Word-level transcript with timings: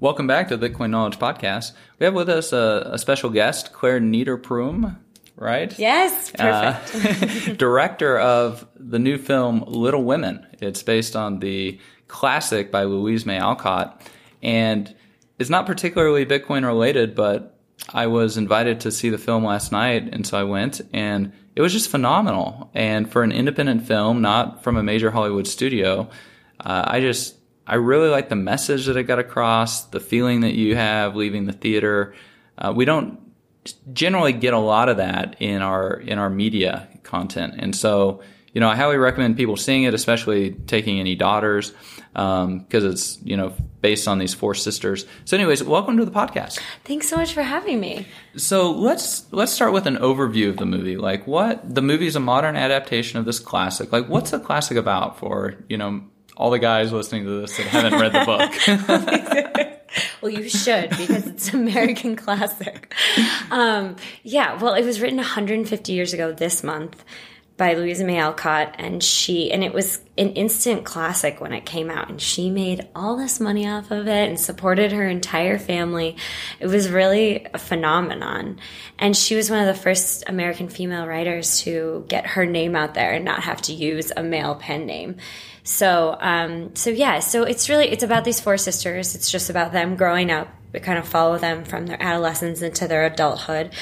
Welcome 0.00 0.26
back 0.26 0.48
to 0.48 0.56
the 0.56 0.68
Bitcoin 0.68 0.90
Knowledge 0.90 1.20
Podcast. 1.20 1.72
We 2.00 2.06
have 2.06 2.14
with 2.14 2.28
us 2.28 2.52
a, 2.52 2.90
a 2.92 2.98
special 2.98 3.30
guest, 3.30 3.72
Clare 3.72 4.00
Niederpruem, 4.00 4.98
right? 5.36 5.78
Yes, 5.78 6.32
perfect. 6.32 7.48
Uh, 7.48 7.54
director 7.56 8.18
of 8.18 8.66
the 8.74 8.98
new 8.98 9.16
film 9.16 9.62
Little 9.66 10.02
Women. 10.02 10.44
It's 10.60 10.82
based 10.82 11.14
on 11.14 11.38
the 11.38 11.78
classic 12.08 12.72
by 12.72 12.82
Louise 12.82 13.24
May 13.24 13.38
Alcott. 13.38 14.02
And 14.42 14.92
it's 15.38 15.50
not 15.50 15.66
particularly 15.66 16.26
Bitcoin 16.26 16.66
related, 16.66 17.14
but 17.14 17.56
I 17.92 18.08
was 18.08 18.36
invited 18.36 18.80
to 18.80 18.90
see 18.90 19.08
the 19.08 19.18
film 19.18 19.44
last 19.44 19.72
night, 19.72 20.08
and 20.12 20.26
so 20.26 20.38
I 20.38 20.44
went, 20.44 20.80
and 20.92 21.32
it 21.54 21.60
was 21.60 21.72
just 21.72 21.90
phenomenal. 21.90 22.70
And 22.74 23.10
for 23.10 23.22
an 23.22 23.32
independent 23.32 23.86
film, 23.86 24.22
not 24.22 24.62
from 24.62 24.76
a 24.76 24.82
major 24.82 25.10
Hollywood 25.10 25.46
studio, 25.46 26.08
uh, 26.60 26.84
I 26.86 27.00
just 27.00 27.36
I 27.66 27.76
really 27.76 28.08
like 28.08 28.28
the 28.28 28.36
message 28.36 28.86
that 28.86 28.96
it 28.96 29.04
got 29.04 29.18
across, 29.18 29.84
the 29.84 30.00
feeling 30.00 30.40
that 30.40 30.54
you 30.54 30.76
have 30.76 31.14
leaving 31.14 31.46
the 31.46 31.52
theater. 31.52 32.14
Uh, 32.58 32.72
we 32.74 32.84
don't 32.84 33.20
generally 33.92 34.32
get 34.32 34.54
a 34.54 34.58
lot 34.58 34.88
of 34.88 34.96
that 34.96 35.36
in 35.40 35.62
our 35.62 35.94
in 35.94 36.18
our 36.18 36.30
media 36.30 36.88
content, 37.02 37.54
and 37.58 37.74
so 37.76 38.22
you 38.52 38.60
know 38.60 38.68
I 38.68 38.76
highly 38.76 38.96
recommend 38.96 39.36
people 39.36 39.56
seeing 39.56 39.84
it, 39.84 39.94
especially 39.94 40.52
taking 40.66 40.98
any 41.00 41.14
daughters 41.14 41.72
because 42.12 42.44
um, 42.44 42.90
it's 42.90 43.18
you 43.22 43.36
know 43.36 43.54
based 43.80 44.06
on 44.06 44.18
these 44.18 44.34
four 44.34 44.54
sisters. 44.54 45.06
So, 45.24 45.36
anyways, 45.36 45.62
welcome 45.64 45.96
to 45.96 46.04
the 46.04 46.10
podcast. 46.10 46.60
Thanks 46.84 47.08
so 47.08 47.16
much 47.16 47.32
for 47.32 47.42
having 47.42 47.80
me. 47.80 48.06
So 48.36 48.70
let's 48.70 49.32
let's 49.32 49.52
start 49.52 49.72
with 49.72 49.86
an 49.86 49.96
overview 49.96 50.50
of 50.50 50.58
the 50.58 50.66
movie. 50.66 50.96
Like, 50.96 51.26
what 51.26 51.74
the 51.74 51.82
movie 51.82 52.06
is 52.06 52.16
a 52.16 52.20
modern 52.20 52.56
adaptation 52.56 53.18
of 53.18 53.24
this 53.24 53.38
classic. 53.38 53.92
Like, 53.92 54.08
what's 54.08 54.30
the 54.30 54.38
classic 54.38 54.76
about 54.76 55.18
for 55.18 55.56
you 55.68 55.78
know 55.78 56.02
all 56.36 56.50
the 56.50 56.58
guys 56.58 56.92
listening 56.92 57.24
to 57.24 57.40
this 57.40 57.56
that 57.56 57.66
haven't 57.66 58.00
read 58.00 58.12
the 58.12 58.24
book. 59.86 59.98
well, 60.22 60.30
you 60.30 60.48
should 60.48 60.90
because 60.90 61.26
it's 61.26 61.52
American 61.54 62.16
classic. 62.16 62.94
Um, 63.50 63.96
yeah, 64.22 64.60
well, 64.60 64.74
it 64.74 64.84
was 64.84 65.00
written 65.00 65.18
150 65.18 65.92
years 65.92 66.12
ago 66.12 66.32
this 66.32 66.62
month 66.62 67.04
by 67.56 67.74
Louisa 67.74 68.04
May 68.04 68.18
Alcott, 68.18 68.74
and 68.78 69.02
she 69.02 69.52
and 69.52 69.62
it 69.62 69.74
was 69.74 70.00
an 70.16 70.30
instant 70.30 70.84
classic 70.84 71.40
when 71.40 71.52
it 71.52 71.66
came 71.66 71.90
out, 71.90 72.08
and 72.08 72.20
she 72.20 72.50
made 72.50 72.88
all 72.94 73.16
this 73.16 73.40
money 73.40 73.68
off 73.68 73.90
of 73.90 74.08
it 74.08 74.28
and 74.28 74.40
supported 74.40 74.92
her 74.92 75.06
entire 75.06 75.58
family. 75.58 76.16
It 76.60 76.66
was 76.66 76.88
really 76.88 77.46
a 77.52 77.58
phenomenon, 77.58 78.58
and 78.98 79.16
she 79.16 79.36
was 79.36 79.50
one 79.50 79.60
of 79.60 79.66
the 79.66 79.80
first 79.80 80.24
American 80.28 80.68
female 80.68 81.06
writers 81.06 81.60
to 81.62 82.04
get 82.08 82.26
her 82.26 82.46
name 82.46 82.74
out 82.74 82.94
there 82.94 83.12
and 83.12 83.24
not 83.24 83.42
have 83.42 83.60
to 83.62 83.72
use 83.72 84.12
a 84.16 84.22
male 84.22 84.54
pen 84.54 84.86
name. 84.86 85.16
So, 85.64 86.16
um, 86.20 86.74
so 86.74 86.90
yeah, 86.90 87.20
so 87.20 87.44
it's 87.44 87.68
really 87.68 87.88
it's 87.88 88.02
about 88.02 88.24
these 88.24 88.40
four 88.40 88.56
sisters. 88.56 89.14
It's 89.14 89.30
just 89.30 89.50
about 89.50 89.72
them 89.72 89.96
growing 89.96 90.30
up. 90.30 90.48
We 90.72 90.80
kind 90.80 90.98
of 90.98 91.06
follow 91.06 91.38
them 91.38 91.64
from 91.64 91.86
their 91.86 92.02
adolescence 92.02 92.62
into 92.62 92.88
their 92.88 93.04
adulthood, 93.04 93.72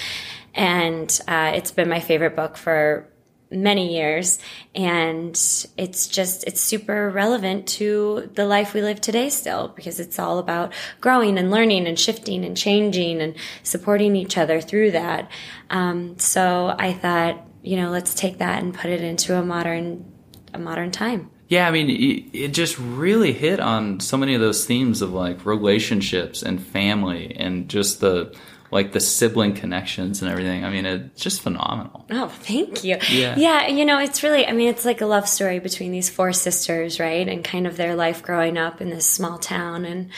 and 0.54 1.20
uh, 1.28 1.52
it's 1.54 1.70
been 1.70 1.88
my 1.88 2.00
favorite 2.00 2.34
book 2.34 2.56
for 2.56 3.09
many 3.50 3.94
years 3.94 4.38
and 4.74 5.30
it's 5.76 6.06
just 6.06 6.44
it's 6.44 6.60
super 6.60 7.10
relevant 7.10 7.66
to 7.66 8.30
the 8.34 8.46
life 8.46 8.74
we 8.74 8.80
live 8.80 9.00
today 9.00 9.28
still 9.28 9.68
because 9.68 9.98
it's 9.98 10.18
all 10.18 10.38
about 10.38 10.72
growing 11.00 11.36
and 11.36 11.50
learning 11.50 11.86
and 11.86 11.98
shifting 11.98 12.44
and 12.44 12.56
changing 12.56 13.20
and 13.20 13.34
supporting 13.62 14.14
each 14.14 14.38
other 14.38 14.60
through 14.60 14.92
that. 14.92 15.30
Um, 15.68 16.18
so 16.18 16.74
i 16.78 16.92
thought 16.92 17.46
you 17.62 17.76
know 17.76 17.90
let's 17.90 18.14
take 18.14 18.38
that 18.38 18.62
and 18.62 18.74
put 18.74 18.90
it 18.90 19.02
into 19.02 19.36
a 19.36 19.44
modern 19.44 20.04
a 20.52 20.58
modern 20.58 20.90
time. 20.90 21.30
Yeah, 21.48 21.66
I 21.66 21.72
mean, 21.72 22.30
it 22.32 22.48
just 22.48 22.78
really 22.78 23.32
hit 23.32 23.58
on 23.58 23.98
so 23.98 24.16
many 24.16 24.34
of 24.34 24.40
those 24.40 24.64
themes 24.64 25.02
of 25.02 25.12
like 25.12 25.44
relationships 25.44 26.42
and 26.42 26.64
family 26.64 27.34
and 27.36 27.68
just 27.68 28.00
the 28.00 28.32
like 28.70 28.92
the 28.92 29.00
sibling 29.00 29.54
connections 29.54 30.22
and 30.22 30.30
everything. 30.30 30.64
I 30.64 30.70
mean, 30.70 30.86
it's 30.86 31.20
just 31.20 31.42
phenomenal. 31.42 32.06
Oh, 32.10 32.28
thank 32.28 32.84
you. 32.84 32.98
Yeah. 33.08 33.34
Yeah, 33.36 33.66
you 33.66 33.84
know, 33.84 33.98
it's 33.98 34.22
really 34.22 34.46
I 34.46 34.52
mean, 34.52 34.68
it's 34.68 34.84
like 34.84 35.00
a 35.00 35.06
love 35.06 35.28
story 35.28 35.58
between 35.58 35.92
these 35.92 36.08
four 36.08 36.32
sisters, 36.32 37.00
right? 37.00 37.28
And 37.28 37.44
kind 37.44 37.66
of 37.66 37.76
their 37.76 37.96
life 37.96 38.22
growing 38.22 38.58
up 38.58 38.80
in 38.80 38.90
this 38.90 39.06
small 39.06 39.38
town 39.38 39.84
and 39.84 40.10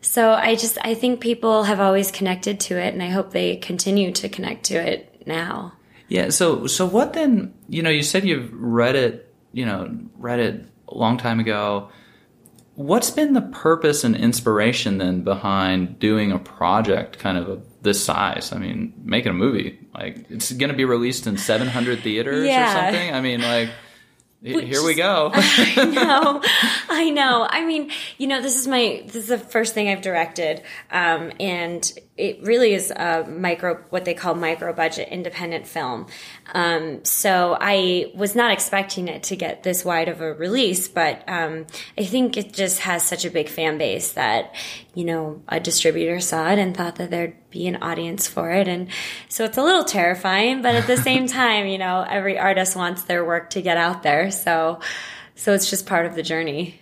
so 0.00 0.30
I 0.30 0.54
just 0.54 0.78
I 0.82 0.94
think 0.94 1.20
people 1.20 1.64
have 1.64 1.80
always 1.80 2.12
connected 2.12 2.60
to 2.60 2.78
it 2.78 2.94
and 2.94 3.02
I 3.02 3.08
hope 3.08 3.32
they 3.32 3.56
continue 3.56 4.12
to 4.12 4.28
connect 4.28 4.64
to 4.66 4.74
it 4.74 5.26
now. 5.26 5.72
Yeah, 6.08 6.28
so 6.30 6.66
so 6.68 6.86
what 6.86 7.12
then, 7.12 7.54
you 7.68 7.82
know, 7.82 7.90
you 7.90 8.02
said 8.02 8.24
you've 8.24 8.50
read 8.52 8.94
it 8.94 9.26
you 9.56 9.64
know, 9.64 9.90
read 10.18 10.38
it 10.38 10.66
a 10.88 10.94
long 10.94 11.16
time 11.16 11.40
ago. 11.40 11.88
What's 12.74 13.10
been 13.10 13.32
the 13.32 13.40
purpose 13.40 14.04
and 14.04 14.14
inspiration 14.14 14.98
then 14.98 15.22
behind 15.22 15.98
doing 15.98 16.30
a 16.30 16.38
project 16.38 17.18
kind 17.18 17.38
of 17.38 17.64
this 17.86 18.04
size? 18.04 18.52
I 18.52 18.58
mean, 18.58 18.92
making 19.02 19.30
a 19.30 19.34
movie 19.34 19.78
like 19.94 20.30
it's 20.30 20.52
going 20.52 20.70
to 20.70 20.76
be 20.76 20.84
released 20.84 21.26
in 21.26 21.38
700 21.38 22.00
theaters 22.00 22.46
yeah. 22.46 22.68
or 22.68 22.92
something. 22.92 23.14
I 23.14 23.22
mean, 23.22 23.40
like 23.40 23.70
which 24.42 24.66
Here 24.66 24.84
we 24.84 24.94
go. 24.94 25.30
I 25.34 25.84
know, 25.92 26.42
I 26.88 27.10
know. 27.10 27.46
I 27.48 27.64
mean, 27.64 27.90
you 28.18 28.26
know, 28.26 28.42
this 28.42 28.56
is 28.56 28.68
my 28.68 29.02
this 29.06 29.16
is 29.16 29.28
the 29.28 29.38
first 29.38 29.74
thing 29.74 29.88
I've 29.88 30.02
directed, 30.02 30.62
um, 30.90 31.32
and 31.40 31.90
it 32.16 32.42
really 32.42 32.72
is 32.72 32.90
a 32.90 33.24
micro, 33.28 33.76
what 33.90 34.06
they 34.06 34.14
call 34.14 34.34
micro 34.34 34.72
budget 34.72 35.08
independent 35.10 35.66
film. 35.66 36.06
Um, 36.54 37.04
so 37.04 37.58
I 37.60 38.10
was 38.14 38.34
not 38.34 38.52
expecting 38.52 39.08
it 39.08 39.24
to 39.24 39.36
get 39.36 39.62
this 39.62 39.84
wide 39.84 40.08
of 40.08 40.22
a 40.22 40.32
release, 40.32 40.88
but 40.88 41.22
um, 41.28 41.66
I 41.98 42.04
think 42.04 42.38
it 42.38 42.54
just 42.54 42.80
has 42.80 43.02
such 43.02 43.24
a 43.26 43.30
big 43.30 43.48
fan 43.48 43.76
base 43.76 44.12
that 44.12 44.54
you 44.94 45.04
know 45.04 45.42
a 45.48 45.60
distributor 45.60 46.20
saw 46.20 46.50
it 46.50 46.58
and 46.58 46.74
thought 46.74 46.96
that 46.96 47.10
there'd 47.10 47.36
be 47.50 47.66
an 47.66 47.76
audience 47.82 48.26
for 48.26 48.50
it, 48.50 48.66
and 48.66 48.88
so 49.28 49.44
it's 49.44 49.58
a 49.58 49.62
little 49.62 49.84
terrifying, 49.84 50.62
but 50.62 50.74
at 50.74 50.86
the 50.86 50.96
same 50.96 51.26
time, 51.26 51.66
you 51.66 51.78
know, 51.78 52.06
every 52.08 52.38
artist 52.38 52.76
wants 52.76 53.02
their 53.02 53.24
work 53.24 53.50
to 53.50 53.60
get 53.60 53.76
out 53.76 54.02
there, 54.02 54.30
so 54.30 54.80
so 55.34 55.52
it's 55.52 55.68
just 55.68 55.86
part 55.86 56.06
of 56.06 56.14
the 56.14 56.22
journey. 56.22 56.80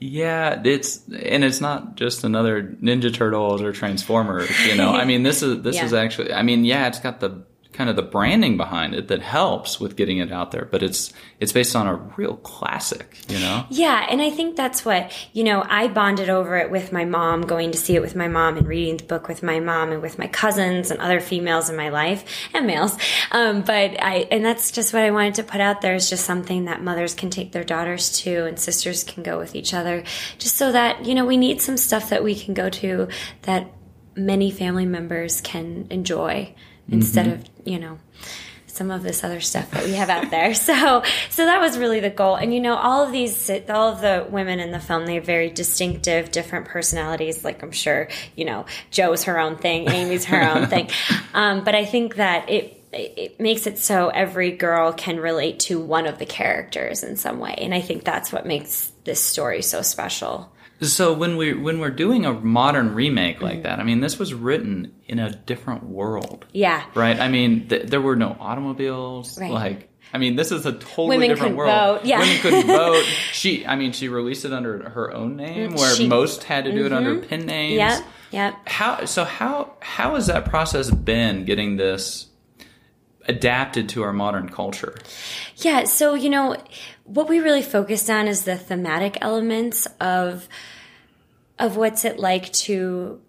Yeah, 0.00 0.62
it's 0.64 1.06
and 1.08 1.44
it's 1.44 1.60
not 1.60 1.94
just 1.94 2.24
another 2.24 2.62
Ninja 2.62 3.12
Turtles 3.12 3.60
or 3.60 3.72
Transformers. 3.72 4.50
You 4.66 4.74
know, 4.74 4.92
I 4.92 5.04
mean, 5.04 5.22
this 5.22 5.42
is 5.42 5.60
this 5.62 5.76
yeah. 5.76 5.84
is 5.84 5.92
actually. 5.92 6.32
I 6.32 6.42
mean, 6.42 6.64
yeah, 6.64 6.88
it's 6.88 7.00
got 7.00 7.20
the 7.20 7.42
kind 7.80 7.88
of 7.88 7.96
the 7.96 8.02
branding 8.02 8.58
behind 8.58 8.94
it 8.94 9.08
that 9.08 9.22
helps 9.22 9.80
with 9.80 9.96
getting 9.96 10.18
it 10.18 10.30
out 10.30 10.50
there 10.50 10.66
but 10.66 10.82
it's 10.82 11.14
it's 11.38 11.50
based 11.50 11.74
on 11.74 11.86
a 11.86 11.94
real 12.18 12.36
classic 12.36 13.16
you 13.26 13.38
know? 13.38 13.64
Yeah 13.70 14.06
and 14.10 14.20
i 14.20 14.28
think 14.28 14.54
that's 14.54 14.84
what 14.84 15.10
you 15.32 15.44
know 15.44 15.64
i 15.66 15.88
bonded 15.88 16.28
over 16.28 16.58
it 16.58 16.70
with 16.70 16.92
my 16.92 17.06
mom 17.06 17.40
going 17.40 17.70
to 17.70 17.78
see 17.78 17.96
it 17.96 18.02
with 18.02 18.14
my 18.14 18.28
mom 18.28 18.58
and 18.58 18.68
reading 18.68 18.98
the 18.98 19.04
book 19.04 19.28
with 19.28 19.42
my 19.42 19.60
mom 19.60 19.92
and 19.92 20.02
with 20.02 20.18
my 20.18 20.26
cousins 20.26 20.90
and 20.90 21.00
other 21.00 21.20
females 21.20 21.70
in 21.70 21.76
my 21.76 21.88
life 21.88 22.22
and 22.52 22.66
males. 22.66 22.98
Um, 23.32 23.62
but 23.62 23.98
i 24.02 24.28
and 24.30 24.44
that's 24.44 24.72
just 24.72 24.92
what 24.92 25.02
i 25.02 25.10
wanted 25.10 25.36
to 25.36 25.42
put 25.42 25.62
out 25.62 25.80
there 25.80 25.94
is 25.94 26.10
just 26.10 26.26
something 26.26 26.66
that 26.66 26.82
mothers 26.82 27.14
can 27.14 27.30
take 27.30 27.52
their 27.52 27.64
daughters 27.64 28.10
to 28.18 28.44
and 28.44 28.60
sisters 28.60 29.04
can 29.04 29.22
go 29.22 29.38
with 29.38 29.54
each 29.56 29.72
other 29.72 30.04
just 30.36 30.56
so 30.58 30.70
that 30.70 31.06
you 31.06 31.14
know 31.14 31.24
we 31.24 31.38
need 31.38 31.62
some 31.62 31.78
stuff 31.78 32.10
that 32.10 32.22
we 32.22 32.34
can 32.34 32.52
go 32.52 32.68
to 32.68 33.08
that 33.44 33.72
many 34.14 34.50
family 34.50 34.84
members 34.84 35.40
can 35.40 35.86
enjoy 35.88 36.54
instead 36.88 37.26
mm-hmm. 37.26 37.42
of 37.42 37.66
you 37.66 37.78
know 37.78 37.98
some 38.80 38.90
of 38.90 39.02
this 39.02 39.22
other 39.22 39.40
stuff 39.40 39.70
that 39.72 39.84
we 39.84 39.92
have 39.92 40.08
out 40.08 40.30
there. 40.30 40.54
So, 40.70 41.02
so 41.30 41.46
that 41.46 41.60
was 41.60 41.78
really 41.78 42.00
the 42.00 42.10
goal. 42.10 42.36
And 42.36 42.54
you 42.54 42.60
know, 42.60 42.76
all 42.76 43.04
of 43.04 43.12
these, 43.12 43.50
all 43.68 43.92
of 43.92 44.00
the 44.00 44.26
women 44.30 44.60
in 44.60 44.70
the 44.70 44.78
film, 44.78 45.04
they 45.04 45.16
have 45.16 45.24
very 45.24 45.50
distinctive, 45.50 46.30
different 46.30 46.66
personalities. 46.66 47.44
Like 47.44 47.62
I'm 47.62 47.72
sure, 47.72 48.08
you 48.36 48.44
know, 48.44 48.66
Jo's 48.90 49.24
her 49.24 49.38
own 49.38 49.56
thing, 49.56 49.90
Amy's 49.90 50.26
her 50.26 50.42
own 50.42 50.66
thing. 50.68 50.88
Um, 51.32 51.62
but 51.62 51.74
I 51.76 51.84
think 51.84 52.16
that 52.16 52.48
it 52.50 52.82
it 52.92 53.38
makes 53.38 53.66
it 53.68 53.78
so 53.78 54.08
every 54.08 54.50
girl 54.50 54.92
can 54.92 55.20
relate 55.20 55.60
to 55.60 55.78
one 55.78 56.06
of 56.06 56.18
the 56.18 56.26
characters 56.26 57.04
in 57.04 57.16
some 57.16 57.38
way, 57.38 57.54
and 57.58 57.72
I 57.72 57.80
think 57.80 58.04
that's 58.04 58.32
what 58.32 58.46
makes 58.46 58.90
this 59.04 59.20
story 59.22 59.62
so 59.62 59.82
special. 59.82 60.52
So 60.82 61.12
when 61.12 61.36
we 61.36 61.52
when 61.52 61.78
we're 61.78 61.90
doing 61.90 62.24
a 62.24 62.32
modern 62.32 62.94
remake 62.94 63.42
like 63.42 63.64
that, 63.64 63.80
I 63.80 63.82
mean, 63.84 64.00
this 64.00 64.18
was 64.18 64.32
written 64.32 64.92
in 65.06 65.18
a 65.18 65.30
different 65.30 65.84
world, 65.84 66.46
Yeah, 66.52 66.82
right? 66.94 67.20
I 67.20 67.28
mean, 67.28 67.68
th- 67.68 67.86
there 67.88 68.00
were 68.00 68.16
no 68.16 68.36
automobiles. 68.40 69.38
Right. 69.38 69.50
Like, 69.50 69.90
I 70.14 70.18
mean, 70.18 70.36
this 70.36 70.50
is 70.52 70.64
a 70.66 70.72
totally 70.72 71.18
Women 71.18 71.28
different 71.28 71.56
couldn't 71.56 71.56
world. 71.56 72.00
vote, 72.00 72.06
yeah. 72.06 72.18
Women 72.20 72.38
couldn't 72.38 72.66
vote. 72.78 73.04
She, 73.32 73.66
I 73.66 73.76
mean, 73.76 73.92
she 73.92 74.08
released 74.08 74.44
it 74.44 74.52
under 74.52 74.88
her 74.88 75.12
own 75.12 75.36
name, 75.36 75.74
where 75.74 75.94
She- 75.94 76.04
Mm-hmm. 76.04 76.10
most 76.10 76.44
had 76.44 76.64
to 76.64 76.72
do 76.72 76.86
it 76.86 76.92
under 76.92 77.18
pen 77.18 77.44
names. 77.46 77.76
Yeah, 77.76 78.00
yep. 78.30 78.54
How 78.66 79.04
so? 79.04 79.24
How 79.24 79.74
how 79.82 80.14
has 80.14 80.28
that 80.28 80.46
process 80.46 80.90
been 80.90 81.44
getting 81.44 81.76
this 81.76 82.26
adapted 83.30 83.88
to 83.90 84.02
our 84.02 84.12
modern 84.12 84.48
culture? 84.48 84.98
Yeah, 85.56 85.84
so 85.84 86.14
you 86.14 86.28
know, 86.28 86.56
what 87.04 87.28
we 87.28 87.38
really 87.38 87.62
focused 87.62 88.10
on 88.10 88.28
is 88.28 88.44
the 88.44 88.56
thematic 88.56 89.16
elements 89.22 89.86
of 90.00 90.48
of 91.58 91.76
what's 91.76 92.04
it 92.04 92.18
like 92.18 92.52
to 92.52 93.20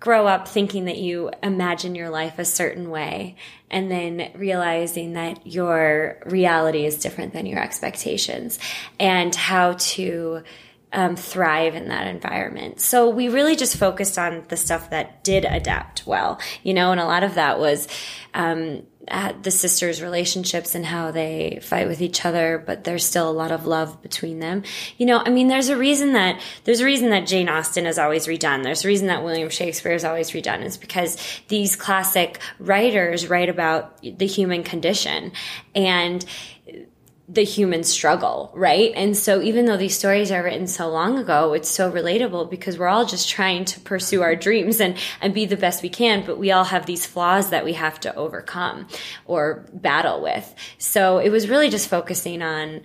grow 0.00 0.26
up 0.26 0.46
thinking 0.46 0.84
that 0.84 0.98
you 0.98 1.30
imagine 1.42 1.94
your 1.94 2.10
life 2.10 2.38
a 2.38 2.44
certain 2.44 2.90
way 2.90 3.34
and 3.70 3.90
then 3.90 4.30
realizing 4.34 5.14
that 5.14 5.46
your 5.46 6.18
reality 6.26 6.84
is 6.84 6.98
different 6.98 7.32
than 7.32 7.46
your 7.46 7.58
expectations 7.58 8.58
and 9.00 9.34
how 9.34 9.72
to 9.78 10.42
um, 10.94 11.16
thrive 11.16 11.74
in 11.74 11.88
that 11.88 12.06
environment. 12.06 12.80
So 12.80 13.10
we 13.10 13.28
really 13.28 13.56
just 13.56 13.76
focused 13.76 14.16
on 14.16 14.44
the 14.48 14.56
stuff 14.56 14.90
that 14.90 15.24
did 15.24 15.44
adapt 15.44 16.06
well, 16.06 16.40
you 16.62 16.72
know, 16.72 16.92
and 16.92 17.00
a 17.00 17.04
lot 17.04 17.24
of 17.24 17.34
that 17.34 17.58
was 17.58 17.88
um, 18.32 18.84
uh, 19.08 19.32
the 19.42 19.50
sisters' 19.50 20.00
relationships 20.00 20.74
and 20.74 20.86
how 20.86 21.10
they 21.10 21.58
fight 21.62 21.88
with 21.88 22.00
each 22.00 22.24
other, 22.24 22.62
but 22.64 22.84
there's 22.84 23.04
still 23.04 23.28
a 23.28 23.32
lot 23.32 23.50
of 23.50 23.66
love 23.66 24.00
between 24.02 24.38
them. 24.38 24.62
You 24.96 25.06
know, 25.06 25.18
I 25.18 25.30
mean, 25.30 25.48
there's 25.48 25.68
a 25.68 25.76
reason 25.76 26.12
that 26.12 26.40
there's 26.62 26.80
a 26.80 26.84
reason 26.84 27.10
that 27.10 27.26
Jane 27.26 27.48
Austen 27.48 27.86
is 27.86 27.98
always 27.98 28.26
redone. 28.26 28.62
There's 28.62 28.84
a 28.84 28.88
reason 28.88 29.08
that 29.08 29.24
William 29.24 29.50
Shakespeare 29.50 29.92
is 29.92 30.04
always 30.04 30.30
redone. 30.30 30.60
It's 30.60 30.76
because 30.76 31.18
these 31.48 31.76
classic 31.76 32.40
writers 32.58 33.28
write 33.28 33.48
about 33.48 34.00
the 34.00 34.26
human 34.26 34.62
condition 34.62 35.32
and 35.74 36.24
the 37.26 37.44
human 37.44 37.82
struggle, 37.84 38.52
right? 38.54 38.92
And 38.94 39.16
so 39.16 39.40
even 39.40 39.64
though 39.64 39.78
these 39.78 39.96
stories 39.96 40.30
are 40.30 40.42
written 40.42 40.66
so 40.66 40.90
long 40.90 41.18
ago, 41.18 41.54
it's 41.54 41.70
so 41.70 41.90
relatable 41.90 42.50
because 42.50 42.78
we're 42.78 42.88
all 42.88 43.06
just 43.06 43.30
trying 43.30 43.64
to 43.64 43.80
pursue 43.80 44.20
our 44.20 44.36
dreams 44.36 44.78
and, 44.78 44.96
and 45.22 45.32
be 45.32 45.46
the 45.46 45.56
best 45.56 45.82
we 45.82 45.88
can, 45.88 46.26
but 46.26 46.38
we 46.38 46.52
all 46.52 46.64
have 46.64 46.84
these 46.84 47.06
flaws 47.06 47.48
that 47.48 47.64
we 47.64 47.72
have 47.72 47.98
to 48.00 48.14
overcome 48.14 48.86
or 49.24 49.64
battle 49.72 50.22
with. 50.22 50.54
So 50.76 51.18
it 51.18 51.30
was 51.30 51.48
really 51.48 51.70
just 51.70 51.88
focusing 51.88 52.42
on 52.42 52.82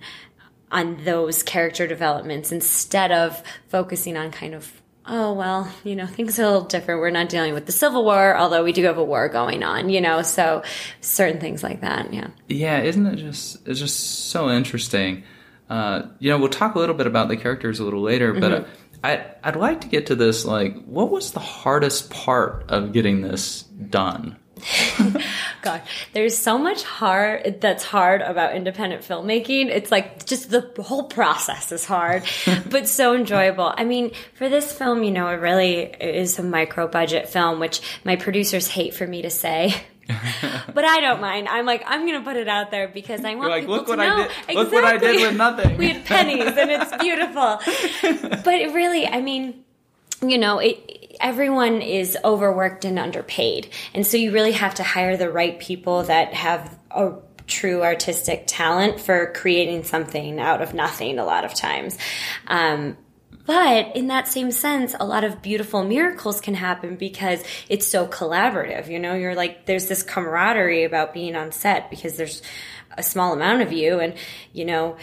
on 0.72 1.02
those 1.04 1.42
character 1.42 1.88
developments 1.88 2.52
instead 2.52 3.10
of 3.10 3.42
focusing 3.66 4.16
on 4.16 4.30
kind 4.30 4.54
of 4.54 4.79
oh 5.06 5.32
well 5.32 5.70
you 5.82 5.96
know 5.96 6.06
things 6.06 6.38
are 6.38 6.42
a 6.42 6.46
little 6.46 6.68
different 6.68 7.00
we're 7.00 7.10
not 7.10 7.28
dealing 7.28 7.54
with 7.54 7.66
the 7.66 7.72
civil 7.72 8.04
war 8.04 8.36
although 8.36 8.62
we 8.62 8.72
do 8.72 8.84
have 8.84 8.98
a 8.98 9.04
war 9.04 9.28
going 9.28 9.62
on 9.62 9.88
you 9.88 10.00
know 10.00 10.20
so 10.22 10.62
certain 11.00 11.40
things 11.40 11.62
like 11.62 11.80
that 11.80 12.12
yeah 12.12 12.28
Yeah, 12.48 12.80
isn't 12.82 13.06
it 13.06 13.16
just 13.16 13.66
it's 13.66 13.80
just 13.80 14.28
so 14.30 14.50
interesting? 14.50 15.22
Uh, 15.68 16.02
you 16.18 16.28
know, 16.30 16.36
we'll 16.38 16.48
talk 16.48 16.74
a 16.74 16.78
little 16.78 16.96
bit 16.96 17.06
about 17.06 17.28
the 17.28 17.36
characters 17.36 17.78
a 17.78 17.84
little 17.84 18.02
later, 18.02 18.32
but 18.32 18.52
uh, 18.52 18.64
I 19.04 19.24
I'd 19.44 19.54
like 19.56 19.80
to 19.82 19.88
get 19.88 20.06
to 20.06 20.16
this. 20.16 20.44
Like, 20.44 20.84
what 20.84 21.10
was 21.10 21.30
the 21.30 21.38
hardest 21.40 22.10
part 22.10 22.64
of 22.68 22.92
getting 22.92 23.22
this 23.22 23.62
done? 23.62 24.36
God, 25.62 25.82
there's 26.12 26.36
so 26.36 26.58
much 26.58 26.82
hard 26.82 27.60
that's 27.60 27.84
hard 27.84 28.22
about 28.22 28.54
independent 28.54 29.02
filmmaking. 29.02 29.66
It's 29.66 29.90
like 29.90 30.24
just 30.26 30.50
the 30.50 30.70
whole 30.82 31.04
process 31.04 31.72
is 31.72 31.84
hard, 31.84 32.22
but 32.70 32.88
so 32.88 33.14
enjoyable. 33.14 33.72
I 33.76 33.84
mean, 33.84 34.12
for 34.34 34.48
this 34.48 34.72
film, 34.72 35.02
you 35.02 35.10
know, 35.10 35.28
it 35.28 35.34
really 35.40 35.80
is 35.82 36.38
a 36.38 36.42
micro 36.42 36.88
budget 36.88 37.28
film, 37.28 37.60
which 37.60 37.80
my 38.04 38.16
producers 38.16 38.68
hate 38.68 38.94
for 38.94 39.06
me 39.06 39.22
to 39.22 39.30
say. 39.30 39.74
but 40.74 40.84
I 40.84 41.00
don't 41.00 41.20
mind. 41.20 41.46
I'm 41.48 41.66
like, 41.66 41.84
I'm 41.86 42.04
gonna 42.04 42.22
put 42.24 42.36
it 42.36 42.48
out 42.48 42.70
there 42.72 42.88
because 42.88 43.24
I 43.24 43.34
want 43.36 43.42
You're 43.42 43.48
like, 43.50 43.60
people 43.62 43.74
"Look 43.76 43.86
to 43.86 43.90
what 43.92 44.00
I 44.00 44.08
know. 44.08 44.28
did- 44.48 44.56
look 44.56 44.72
what 44.72 44.84
I 44.84 44.96
did 44.96 45.02
Exactly. 45.14 45.26
with 45.26 45.36
nothing." 45.36 45.76
we 45.78 45.88
had 45.90 46.04
pennies, 46.04 46.56
and 46.56 46.70
it's 46.70 46.96
beautiful. 46.96 48.40
but 48.42 48.54
it 48.54 48.72
really, 48.74 49.06
I 49.06 49.20
mean, 49.20 49.62
you 50.20 50.36
know, 50.38 50.58
it, 50.58 50.99
everyone 51.20 51.82
is 51.82 52.16
overworked 52.24 52.84
and 52.84 52.98
underpaid. 52.98 53.70
And 53.94 54.06
so 54.06 54.16
you 54.16 54.32
really 54.32 54.52
have 54.52 54.74
to 54.76 54.82
hire 54.82 55.16
the 55.16 55.30
right 55.30 55.58
people 55.58 56.04
that 56.04 56.34
have 56.34 56.78
a 56.90 57.14
true 57.46 57.82
artistic 57.82 58.44
talent 58.46 59.00
for 59.00 59.32
creating 59.34 59.84
something 59.84 60.38
out 60.38 60.62
of 60.62 60.72
nothing 60.72 61.18
a 61.18 61.24
lot 61.24 61.44
of 61.44 61.54
times. 61.54 61.98
Um, 62.46 62.96
but 63.46 63.96
in 63.96 64.08
that 64.08 64.28
same 64.28 64.52
sense, 64.52 64.94
a 64.98 65.04
lot 65.04 65.24
of 65.24 65.42
beautiful 65.42 65.82
miracles 65.82 66.40
can 66.40 66.54
happen 66.54 66.96
because 66.96 67.42
it's 67.68 67.86
so 67.86 68.06
collaborative. 68.06 68.88
You 68.88 68.98
know, 68.98 69.14
you're 69.14 69.34
like, 69.34 69.66
there's 69.66 69.86
this 69.86 70.02
camaraderie 70.02 70.84
about 70.84 71.12
being 71.12 71.34
on 71.34 71.50
set 71.50 71.90
because 71.90 72.16
there's 72.16 72.42
a 72.96 73.02
small 73.02 73.32
amount 73.32 73.62
of 73.62 73.72
you 73.72 73.98
and, 73.98 74.14
you 74.52 74.64
know, 74.64 74.96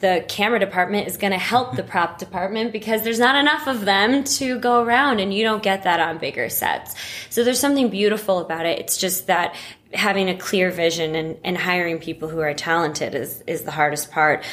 the 0.00 0.24
camera 0.28 0.58
department 0.58 1.06
is 1.06 1.16
going 1.16 1.32
to 1.32 1.38
help 1.38 1.76
the 1.76 1.82
prop 1.82 2.18
department 2.18 2.72
because 2.72 3.02
there's 3.02 3.18
not 3.18 3.36
enough 3.36 3.66
of 3.66 3.84
them 3.84 4.24
to 4.24 4.58
go 4.58 4.82
around 4.82 5.20
and 5.20 5.32
you 5.32 5.44
don't 5.44 5.62
get 5.62 5.84
that 5.84 6.00
on 6.00 6.18
bigger 6.18 6.48
sets. 6.48 6.94
So 7.28 7.44
there's 7.44 7.60
something 7.60 7.90
beautiful 7.90 8.38
about 8.38 8.66
it. 8.66 8.78
It's 8.78 8.96
just 8.96 9.26
that 9.26 9.54
having 9.92 10.28
a 10.28 10.36
clear 10.36 10.70
vision 10.70 11.14
and, 11.14 11.38
and 11.44 11.56
hiring 11.56 11.98
people 11.98 12.28
who 12.28 12.40
are 12.40 12.54
talented 12.54 13.14
is, 13.14 13.42
is 13.46 13.62
the 13.62 13.70
hardest 13.70 14.10
part. 14.10 14.44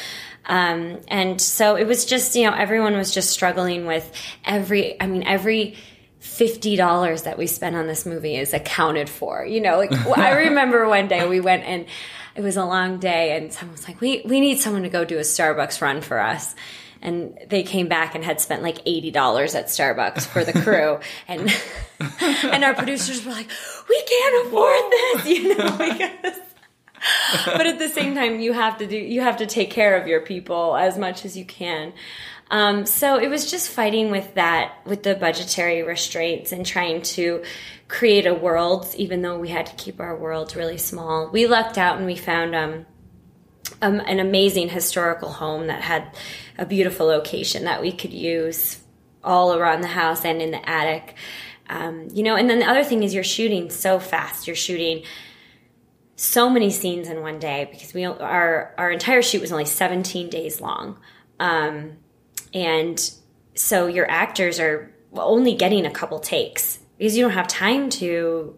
Um, 0.46 1.00
and 1.08 1.40
so 1.40 1.76
it 1.76 1.86
was 1.86 2.04
just, 2.04 2.34
you 2.34 2.44
know, 2.44 2.54
everyone 2.54 2.96
was 2.96 3.12
just 3.12 3.30
struggling 3.30 3.86
with 3.86 4.10
every, 4.44 5.00
I 5.00 5.06
mean, 5.06 5.22
every, 5.24 5.76
fifty 6.18 6.74
dollars 6.74 7.22
that 7.22 7.38
we 7.38 7.46
spent 7.46 7.76
on 7.76 7.86
this 7.86 8.04
movie 8.04 8.36
is 8.36 8.52
accounted 8.52 9.08
for. 9.08 9.44
You 9.46 9.60
know, 9.60 9.78
like 9.78 9.92
I 10.18 10.32
remember 10.46 10.88
one 10.88 11.08
day 11.08 11.26
we 11.28 11.40
went 11.40 11.64
and 11.64 11.86
it 12.34 12.42
was 12.42 12.56
a 12.56 12.64
long 12.64 12.98
day, 12.98 13.36
and 13.36 13.52
someone 13.52 13.72
was 13.72 13.86
like, 13.88 14.00
"We 14.00 14.22
we 14.24 14.40
need 14.40 14.58
someone 14.58 14.82
to 14.82 14.88
go 14.88 15.04
do 15.04 15.18
a 15.18 15.22
Starbucks 15.22 15.80
run 15.80 16.00
for 16.00 16.18
us." 16.18 16.54
And 17.00 17.38
they 17.48 17.62
came 17.62 17.86
back 17.88 18.16
and 18.16 18.24
had 18.24 18.40
spent 18.40 18.62
like 18.62 18.78
eighty 18.86 19.10
dollars 19.10 19.54
at 19.54 19.66
Starbucks 19.66 20.26
for 20.26 20.44
the 20.44 20.52
crew, 20.52 20.98
and 21.28 21.50
and 22.52 22.64
our 22.64 22.74
producers 22.74 23.24
were 23.24 23.32
like, 23.32 23.50
"We 23.88 24.02
can't 24.02 24.46
afford 24.46 24.82
this," 24.90 25.26
you 25.26 25.56
know, 25.56 25.76
because 25.78 26.40
but 27.46 27.66
at 27.66 27.78
the 27.78 27.88
same 27.88 28.14
time 28.14 28.40
you 28.40 28.52
have 28.52 28.78
to 28.78 28.86
do 28.86 28.96
you 28.96 29.20
have 29.20 29.36
to 29.36 29.46
take 29.46 29.70
care 29.70 29.96
of 30.00 30.06
your 30.06 30.20
people 30.20 30.76
as 30.76 30.98
much 30.98 31.24
as 31.24 31.36
you 31.36 31.44
can 31.44 31.92
um, 32.50 32.86
so 32.86 33.16
it 33.16 33.28
was 33.28 33.50
just 33.50 33.70
fighting 33.70 34.10
with 34.10 34.34
that 34.34 34.74
with 34.86 35.02
the 35.02 35.14
budgetary 35.14 35.82
restraints 35.82 36.52
and 36.52 36.64
trying 36.64 37.02
to 37.02 37.42
create 37.88 38.26
a 38.26 38.34
world 38.34 38.94
even 38.96 39.22
though 39.22 39.38
we 39.38 39.48
had 39.48 39.66
to 39.66 39.74
keep 39.74 40.00
our 40.00 40.16
world 40.16 40.54
really 40.56 40.78
small. 40.78 41.28
We 41.30 41.46
lucked 41.46 41.78
out 41.78 41.98
and 41.98 42.06
we 42.06 42.16
found 42.16 42.54
um, 42.54 42.86
um, 43.82 44.00
an 44.00 44.18
amazing 44.18 44.70
historical 44.70 45.30
home 45.30 45.66
that 45.66 45.82
had 45.82 46.16
a 46.56 46.64
beautiful 46.64 47.06
location 47.06 47.64
that 47.64 47.82
we 47.82 47.92
could 47.92 48.12
use 48.12 48.80
all 49.22 49.54
around 49.54 49.82
the 49.82 49.88
house 49.88 50.24
and 50.24 50.40
in 50.40 50.50
the 50.50 50.68
attic. 50.68 51.14
Um, 51.70 52.08
you 52.14 52.22
know 52.22 52.34
and 52.34 52.48
then 52.48 52.60
the 52.60 52.68
other 52.68 52.84
thing 52.84 53.02
is 53.02 53.12
you're 53.12 53.24
shooting 53.24 53.68
so 53.68 53.98
fast. 53.98 54.46
You're 54.46 54.56
shooting 54.56 55.04
so 56.16 56.48
many 56.48 56.70
scenes 56.70 57.08
in 57.08 57.20
one 57.20 57.38
day 57.38 57.68
because 57.70 57.92
we 57.92 58.06
our 58.06 58.74
our 58.78 58.90
entire 58.90 59.20
shoot 59.20 59.42
was 59.42 59.52
only 59.52 59.66
17 59.66 60.30
days 60.30 60.62
long. 60.62 60.98
Um, 61.38 61.98
and 62.54 63.10
so 63.54 63.86
your 63.86 64.10
actors 64.10 64.60
are 64.60 64.92
only 65.14 65.54
getting 65.54 65.86
a 65.86 65.90
couple 65.90 66.18
takes 66.18 66.78
because 66.96 67.16
you 67.16 67.24
don't 67.24 67.32
have 67.32 67.48
time 67.48 67.90
to 67.90 68.56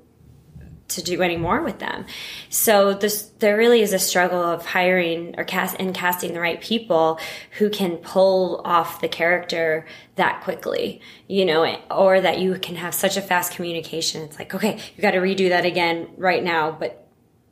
to 0.88 1.02
do 1.02 1.22
any 1.22 1.36
more 1.36 1.62
with 1.62 1.78
them. 1.78 2.04
So 2.48 2.94
this 2.94 3.30
there 3.38 3.56
really 3.56 3.80
is 3.80 3.92
a 3.92 3.98
struggle 3.98 4.42
of 4.42 4.66
hiring 4.66 5.34
or 5.38 5.44
cast 5.44 5.76
and 5.78 5.94
casting 5.94 6.34
the 6.34 6.40
right 6.40 6.60
people 6.60 7.20
who 7.58 7.70
can 7.70 7.96
pull 7.98 8.60
off 8.64 9.00
the 9.00 9.08
character 9.08 9.86
that 10.16 10.42
quickly 10.42 11.00
you 11.28 11.44
know 11.44 11.64
or 11.90 12.20
that 12.20 12.40
you 12.40 12.58
can 12.58 12.76
have 12.76 12.94
such 12.94 13.16
a 13.16 13.22
fast 13.22 13.54
communication. 13.54 14.22
It's 14.22 14.38
like 14.38 14.54
okay 14.54 14.80
you 14.96 15.02
got 15.02 15.12
to 15.12 15.18
redo 15.18 15.48
that 15.50 15.64
again 15.64 16.08
right 16.16 16.42
now 16.42 16.72
but 16.72 17.09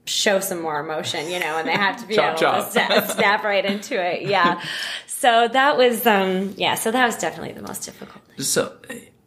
show 0.09 0.41
some 0.41 0.61
more 0.61 0.81
emotion, 0.81 1.31
you 1.31 1.39
know, 1.39 1.59
and 1.59 1.69
they 1.69 1.73
have 1.73 1.97
to 2.01 2.07
be 2.07 2.15
Chop, 2.15 2.31
able 2.31 2.39
chop. 2.41 2.67
to 2.67 2.73
snap, 2.73 3.11
snap 3.11 3.45
right 3.45 3.65
into 3.65 3.95
it. 4.03 4.23
Yeah. 4.23 4.63
So 5.07 5.49
that 5.49 5.77
was, 5.77 6.07
um, 6.07 6.55
yeah, 6.57 6.75
so 6.75 6.91
that 6.91 7.07
was 7.07 7.17
definitely 7.17 7.53
the 7.53 7.63
most 7.63 7.85
difficult. 7.85 8.23
So, 8.39 8.77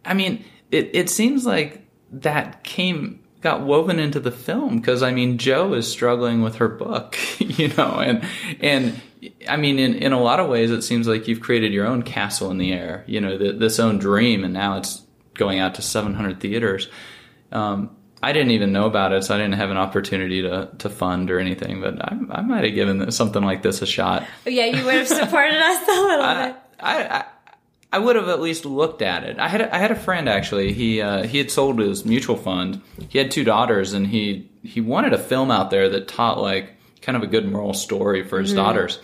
I 0.06 0.14
mean, 0.14 0.44
it 0.72 0.90
it 0.94 1.10
seems 1.10 1.46
like 1.46 1.86
that 2.12 2.64
came 2.64 3.20
got 3.42 3.62
woven 3.62 4.00
into 4.00 4.20
the 4.20 4.32
film 4.32 4.78
because 4.78 5.04
I 5.04 5.12
mean, 5.12 5.38
Jo 5.38 5.74
is 5.74 5.92
struggling 5.92 6.42
with 6.42 6.56
her 6.56 6.68
book, 6.68 7.18
you 7.40 7.68
know, 7.70 8.00
and 8.00 8.24
and 8.62 9.02
I 9.48 9.58
mean, 9.58 9.80
in 9.80 9.96
in 9.96 10.14
a 10.14 10.22
lot 10.22 10.40
of 10.40 10.50
ways, 10.50 10.72
it 10.72 10.82
seems 10.82 11.08
like 11.08 11.28
you've 11.28 11.42
created 11.42 11.74
your 11.74 11.86
own 11.86 12.04
castle 12.04 12.52
in 12.52 12.58
the 12.58 12.72
air, 12.72 13.04
you 13.08 13.22
know, 13.22 13.38
th 13.38 13.60
this 13.60 13.80
own 13.80 13.98
dream, 13.98 14.44
and 14.44 14.54
now 14.54 14.78
it's 14.78 15.04
going 15.34 15.60
out 15.60 15.76
to 15.76 15.82
700 15.82 16.40
theaters. 16.40 16.88
Um, 17.52 17.96
I 18.24 18.34
didn't 18.34 18.52
even 18.52 18.72
know 18.72 18.86
about 18.86 19.14
it, 19.14 19.24
so 19.24 19.36
I 19.36 19.38
didn't 19.38 19.56
have 19.56 19.72
an 19.72 19.78
opportunity 19.78 20.42
to, 20.44 20.70
to 20.80 20.90
fund 20.90 21.32
or 21.32 21.40
anything. 21.40 21.82
But 21.82 22.02
I, 22.02 22.18
I 22.30 22.42
might 22.42 22.64
have 22.64 22.76
given 22.76 23.12
something 23.12 23.44
like 23.44 23.64
this 23.64 23.82
a 23.82 23.86
shot. 23.86 24.26
Yeah, 24.46 24.66
you 24.66 24.86
would 24.86 24.94
have 24.96 25.08
supported 25.08 25.58
us 25.58 25.88
a 25.88 25.92
little 25.92 26.26
I, 26.26 26.48
bit. 26.48 26.56
I, 26.80 27.04
I, 27.04 27.26
I 27.94 28.00
would 28.00 28.16
have 28.16 28.30
at 28.30 28.40
least 28.40 28.66
looked 28.66 29.02
at 29.02 29.24
it. 29.24 29.40
I 29.40 29.48
had 29.48 29.62
a, 29.62 29.76
I 29.76 29.80
had 29.80 29.92
a 29.92 29.96
friend 29.96 30.30
actually. 30.30 30.72
He 30.74 31.02
uh, 31.02 31.24
he 31.24 31.38
had 31.38 31.52
sold 31.52 31.80
his 31.80 32.06
mutual 32.06 32.38
fund. 32.38 32.82
He 33.10 33.18
had 33.18 33.32
two 33.32 33.44
daughters, 33.44 33.94
and 33.94 34.08
he 34.08 34.50
he 34.64 34.80
wanted 34.82 35.14
a 35.14 35.18
film 35.18 35.52
out 35.52 35.72
there 35.72 35.90
that 35.90 36.08
taught 36.08 36.40
like 36.40 36.74
kind 37.02 37.16
of 37.16 37.24
a 37.24 37.28
good 37.28 37.52
moral 37.52 37.74
story 37.74 38.24
for 38.24 38.40
his 38.40 38.54
daughters. 38.54 39.00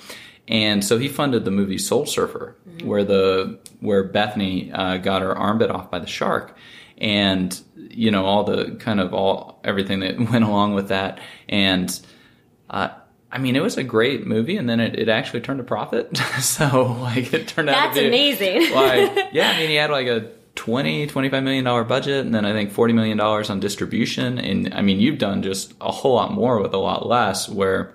And 0.47 0.85
so 0.85 0.97
he 0.97 1.09
funded 1.09 1.43
the 1.43 1.51
movie 1.51 1.77
Soul 1.77 2.05
Surfer, 2.05 2.55
where 2.83 3.03
the 3.03 3.59
where 3.81 4.03
Bethany 4.03 4.71
uh, 4.71 4.97
got 4.97 5.21
her 5.21 5.35
arm 5.37 5.57
bit 5.57 5.69
off 5.69 5.91
by 5.91 5.99
the 5.99 6.07
shark, 6.07 6.55
and 6.97 7.59
you 7.75 8.11
know 8.11 8.25
all 8.25 8.43
the 8.43 8.75
kind 8.79 8.99
of 8.99 9.13
all 9.13 9.59
everything 9.63 9.99
that 10.01 10.19
went 10.31 10.43
along 10.43 10.73
with 10.73 10.89
that. 10.89 11.19
And 11.47 11.99
uh, 12.69 12.89
I 13.31 13.37
mean, 13.39 13.55
it 13.55 13.63
was 13.63 13.77
a 13.77 13.83
great 13.83 14.25
movie, 14.25 14.57
and 14.57 14.69
then 14.69 14.79
it, 14.79 14.97
it 14.97 15.09
actually 15.09 15.41
turned 15.41 15.59
a 15.59 15.63
profit. 15.63 16.15
so 16.39 16.97
like 17.01 17.33
it 17.33 17.47
turned 17.47 17.69
out 17.69 17.93
That's 17.93 18.05
amazing. 18.05 18.61
like 18.73 19.29
yeah, 19.33 19.51
I 19.51 19.59
mean, 19.59 19.69
he 19.69 19.75
had 19.75 19.89
like 19.89 20.07
a 20.07 20.31
20 20.55 21.05
25 21.05 21.43
million 21.43 21.63
dollar 21.63 21.83
budget 21.83 22.25
and 22.25 22.33
then 22.33 22.43
I 22.43 22.51
think 22.51 22.71
40 22.71 22.91
million 22.91 23.15
dollars 23.15 23.51
on 23.51 23.59
distribution 23.59 24.39
and 24.39 24.73
I 24.73 24.81
mean, 24.81 24.99
you've 24.99 25.19
done 25.19 25.43
just 25.43 25.75
a 25.79 25.91
whole 25.91 26.15
lot 26.15 26.33
more 26.33 26.59
with 26.59 26.73
a 26.73 26.79
lot 26.79 27.05
less 27.05 27.47
where 27.47 27.93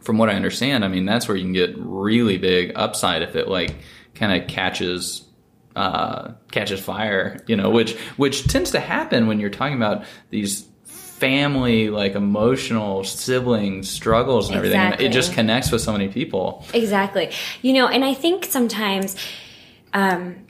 from 0.00 0.16
what 0.16 0.30
I 0.30 0.34
understand, 0.34 0.82
I 0.82 0.88
mean, 0.88 1.04
that's 1.04 1.28
where 1.28 1.36
you 1.36 1.44
can 1.44 1.52
get 1.52 1.74
really 1.76 2.38
big 2.38 2.72
upside 2.74 3.20
if 3.20 3.36
it 3.36 3.48
like 3.48 3.76
kind 4.14 4.40
of 4.40 4.48
catches 4.48 5.26
uh, 5.76 6.32
catches 6.50 6.80
fire, 6.80 7.38
you 7.46 7.56
know, 7.56 7.70
which 7.70 7.96
which 8.16 8.44
tends 8.46 8.72
to 8.72 8.80
happen 8.80 9.26
when 9.26 9.40
you're 9.40 9.50
talking 9.50 9.76
about 9.76 10.04
these 10.30 10.66
family 10.84 11.90
like 11.90 12.14
emotional 12.14 13.04
sibling 13.04 13.82
struggles 13.82 14.48
and 14.48 14.56
everything. 14.56 14.80
Exactly. 14.80 15.06
It 15.06 15.12
just 15.12 15.32
connects 15.34 15.70
with 15.70 15.82
so 15.82 15.92
many 15.92 16.08
people. 16.08 16.64
Exactly. 16.72 17.30
You 17.62 17.74
know, 17.74 17.88
and 17.88 18.04
I 18.04 18.14
think 18.14 18.46
sometimes 18.46 19.16
um, 19.92 20.46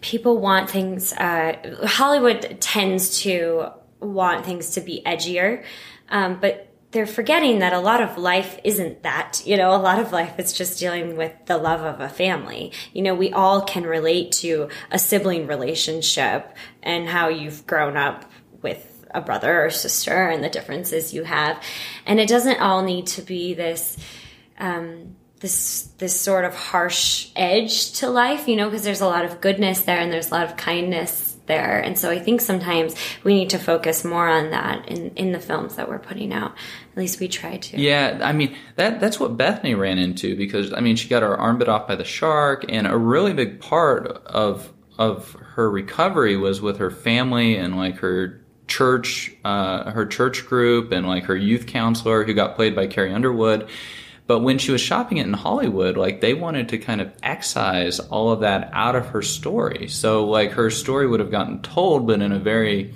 people 0.00 0.38
want 0.38 0.68
things, 0.68 1.12
uh, 1.14 1.76
Hollywood 1.84 2.58
tends 2.60 3.22
to 3.22 3.70
want 4.00 4.44
things 4.44 4.70
to 4.72 4.80
be 4.80 5.02
edgier, 5.04 5.64
um, 6.10 6.38
but 6.40 6.67
they're 6.90 7.06
forgetting 7.06 7.58
that 7.58 7.74
a 7.74 7.80
lot 7.80 8.00
of 8.00 8.16
life 8.16 8.58
isn't 8.64 9.02
that. 9.02 9.42
You 9.44 9.56
know, 9.56 9.74
a 9.74 9.76
lot 9.76 9.98
of 9.98 10.12
life 10.12 10.38
is 10.38 10.52
just 10.52 10.78
dealing 10.78 11.16
with 11.16 11.32
the 11.44 11.58
love 11.58 11.82
of 11.82 12.00
a 12.00 12.08
family. 12.08 12.72
You 12.94 13.02
know, 13.02 13.14
we 13.14 13.30
all 13.32 13.62
can 13.62 13.84
relate 13.84 14.32
to 14.32 14.68
a 14.90 14.98
sibling 14.98 15.46
relationship 15.46 16.56
and 16.82 17.06
how 17.06 17.28
you've 17.28 17.66
grown 17.66 17.96
up 17.96 18.24
with 18.62 19.06
a 19.10 19.20
brother 19.20 19.64
or 19.64 19.70
sister 19.70 20.28
and 20.28 20.42
the 20.42 20.48
differences 20.48 21.12
you 21.12 21.24
have. 21.24 21.62
And 22.06 22.18
it 22.18 22.28
doesn't 22.28 22.60
all 22.60 22.82
need 22.82 23.06
to 23.08 23.22
be 23.22 23.52
this 23.52 23.98
um, 24.58 25.16
this 25.40 25.88
this 25.98 26.18
sort 26.18 26.44
of 26.44 26.54
harsh 26.54 27.30
edge 27.36 27.92
to 27.92 28.08
life, 28.08 28.48
you 28.48 28.56
know, 28.56 28.68
because 28.68 28.84
there's 28.84 29.00
a 29.00 29.06
lot 29.06 29.24
of 29.24 29.40
goodness 29.40 29.82
there 29.82 29.98
and 29.98 30.12
there's 30.12 30.30
a 30.30 30.34
lot 30.34 30.44
of 30.44 30.56
kindness 30.56 31.36
there. 31.46 31.80
And 31.80 31.98
so 31.98 32.10
I 32.10 32.18
think 32.18 32.40
sometimes 32.40 32.94
we 33.24 33.34
need 33.34 33.50
to 33.50 33.58
focus 33.58 34.04
more 34.04 34.28
on 34.28 34.50
that 34.50 34.88
in, 34.88 35.10
in 35.16 35.32
the 35.32 35.40
films 35.40 35.76
that 35.76 35.88
we're 35.88 35.98
putting 35.98 36.32
out. 36.32 36.52
At 36.92 36.96
least 36.96 37.18
we 37.20 37.28
try 37.28 37.56
to. 37.56 37.80
Yeah, 37.80 38.20
I 38.22 38.32
mean 38.32 38.56
that 38.76 39.00
that's 39.00 39.18
what 39.18 39.36
Bethany 39.36 39.74
ran 39.74 39.98
into 39.98 40.36
because 40.36 40.72
I 40.72 40.80
mean 40.80 40.96
she 40.96 41.08
got 41.08 41.22
her 41.22 41.36
arm 41.36 41.58
bit 41.58 41.68
off 41.68 41.88
by 41.88 41.96
the 41.96 42.04
shark, 42.04 42.64
and 42.68 42.86
a 42.86 42.96
really 42.96 43.32
big 43.32 43.60
part 43.60 44.06
of 44.26 44.72
of 44.98 45.32
her 45.54 45.70
recovery 45.70 46.36
was 46.36 46.60
with 46.60 46.78
her 46.78 46.90
family 46.90 47.56
and 47.56 47.76
like 47.76 47.98
her 47.98 48.40
church, 48.66 49.32
uh, 49.44 49.90
her 49.90 50.06
church 50.06 50.44
group, 50.46 50.92
and 50.92 51.06
like 51.06 51.24
her 51.24 51.36
youth 51.36 51.66
counselor 51.66 52.24
who 52.24 52.34
got 52.34 52.54
played 52.54 52.76
by 52.76 52.86
Carrie 52.86 53.12
Underwood. 53.12 53.68
But 54.28 54.40
when 54.40 54.58
she 54.58 54.70
was 54.70 54.82
shopping 54.82 55.16
it 55.16 55.26
in 55.26 55.32
Hollywood, 55.32 55.96
like 55.96 56.20
they 56.20 56.34
wanted 56.34 56.68
to 56.68 56.78
kind 56.78 57.00
of 57.00 57.10
excise 57.22 57.98
all 57.98 58.30
of 58.30 58.40
that 58.40 58.68
out 58.74 58.94
of 58.94 59.06
her 59.06 59.22
story. 59.22 59.88
So 59.88 60.26
like 60.26 60.52
her 60.52 60.70
story 60.70 61.08
would 61.08 61.18
have 61.18 61.30
gotten 61.30 61.62
told, 61.62 62.06
but 62.06 62.20
in 62.20 62.30
a 62.30 62.38
very 62.38 62.92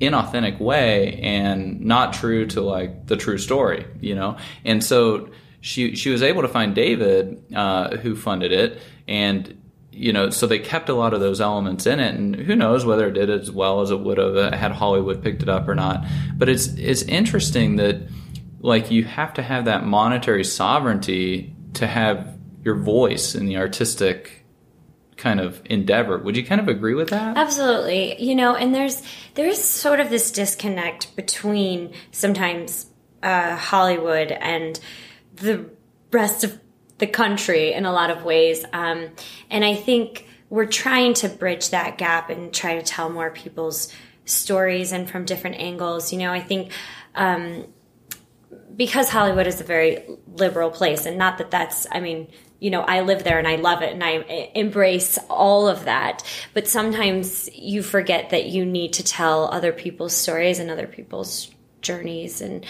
inauthentic 0.00 0.58
way 0.58 1.20
and 1.22 1.80
not 1.80 2.12
true 2.12 2.44
to 2.46 2.60
like 2.60 3.06
the 3.06 3.16
true 3.16 3.38
story, 3.38 3.86
you 4.00 4.16
know? 4.16 4.36
And 4.64 4.82
so 4.82 5.30
she 5.60 5.94
she 5.94 6.10
was 6.10 6.22
able 6.22 6.42
to 6.42 6.48
find 6.48 6.74
David, 6.74 7.40
uh, 7.54 7.96
who 7.98 8.16
funded 8.16 8.50
it, 8.50 8.80
and 9.06 9.62
you 9.92 10.12
know, 10.12 10.30
so 10.30 10.46
they 10.46 10.58
kept 10.58 10.88
a 10.88 10.94
lot 10.94 11.14
of 11.14 11.20
those 11.20 11.40
elements 11.40 11.86
in 11.86 12.00
it, 12.00 12.14
and 12.14 12.34
who 12.34 12.56
knows 12.56 12.84
whether 12.84 13.06
it 13.08 13.12
did 13.12 13.30
as 13.30 13.50
well 13.50 13.80
as 13.80 13.90
it 13.90 14.00
would 14.00 14.18
have 14.18 14.36
uh, 14.36 14.56
had 14.56 14.72
Hollywood 14.72 15.22
picked 15.22 15.42
it 15.42 15.48
up 15.48 15.68
or 15.68 15.76
not. 15.76 16.04
But 16.36 16.48
it's 16.48 16.66
it's 16.66 17.02
interesting 17.02 17.76
that 17.76 18.08
like 18.60 18.90
you 18.90 19.04
have 19.04 19.34
to 19.34 19.42
have 19.42 19.66
that 19.66 19.84
monetary 19.84 20.44
sovereignty 20.44 21.54
to 21.74 21.86
have 21.86 22.36
your 22.64 22.76
voice 22.76 23.34
in 23.34 23.46
the 23.46 23.56
artistic 23.56 24.44
kind 25.16 25.40
of 25.40 25.60
endeavor. 25.64 26.18
Would 26.18 26.36
you 26.36 26.44
kind 26.44 26.60
of 26.60 26.68
agree 26.68 26.94
with 26.94 27.10
that? 27.10 27.36
Absolutely. 27.36 28.20
You 28.22 28.34
know, 28.34 28.54
and 28.54 28.74
there's 28.74 29.02
there 29.34 29.46
is 29.46 29.62
sort 29.62 30.00
of 30.00 30.10
this 30.10 30.30
disconnect 30.30 31.14
between 31.16 31.92
sometimes 32.12 32.86
uh, 33.22 33.56
Hollywood 33.56 34.30
and 34.30 34.78
the 35.34 35.68
rest 36.12 36.44
of 36.44 36.58
the 36.98 37.06
country 37.06 37.72
in 37.72 37.84
a 37.84 37.92
lot 37.92 38.10
of 38.10 38.24
ways. 38.24 38.64
Um, 38.72 39.10
and 39.50 39.64
I 39.64 39.74
think 39.74 40.26
we're 40.50 40.66
trying 40.66 41.14
to 41.14 41.28
bridge 41.28 41.70
that 41.70 41.98
gap 41.98 42.30
and 42.30 42.52
try 42.52 42.76
to 42.76 42.82
tell 42.82 43.10
more 43.10 43.30
people's 43.30 43.92
stories 44.24 44.92
and 44.92 45.08
from 45.08 45.24
different 45.24 45.56
angles. 45.56 46.12
You 46.12 46.18
know, 46.20 46.32
I 46.32 46.40
think 46.40 46.72
um, 47.14 47.66
because 48.78 49.10
Hollywood 49.10 49.46
is 49.46 49.60
a 49.60 49.64
very 49.64 50.02
liberal 50.32 50.70
place, 50.70 51.04
and 51.04 51.18
not 51.18 51.36
that 51.38 51.50
that's, 51.50 51.86
I 51.92 52.00
mean, 52.00 52.28
you 52.60 52.70
know, 52.70 52.80
I 52.80 53.02
live 53.02 53.22
there 53.24 53.38
and 53.38 53.46
I 53.46 53.56
love 53.56 53.82
it 53.82 53.92
and 53.92 54.02
I 54.02 54.50
embrace 54.54 55.18
all 55.28 55.68
of 55.68 55.84
that. 55.84 56.24
But 56.54 56.66
sometimes 56.66 57.48
you 57.54 57.82
forget 57.82 58.30
that 58.30 58.46
you 58.46 58.64
need 58.64 58.94
to 58.94 59.04
tell 59.04 59.44
other 59.52 59.72
people's 59.72 60.14
stories 60.14 60.58
and 60.58 60.70
other 60.70 60.86
people's 60.86 61.50
journeys 61.82 62.40
and 62.40 62.64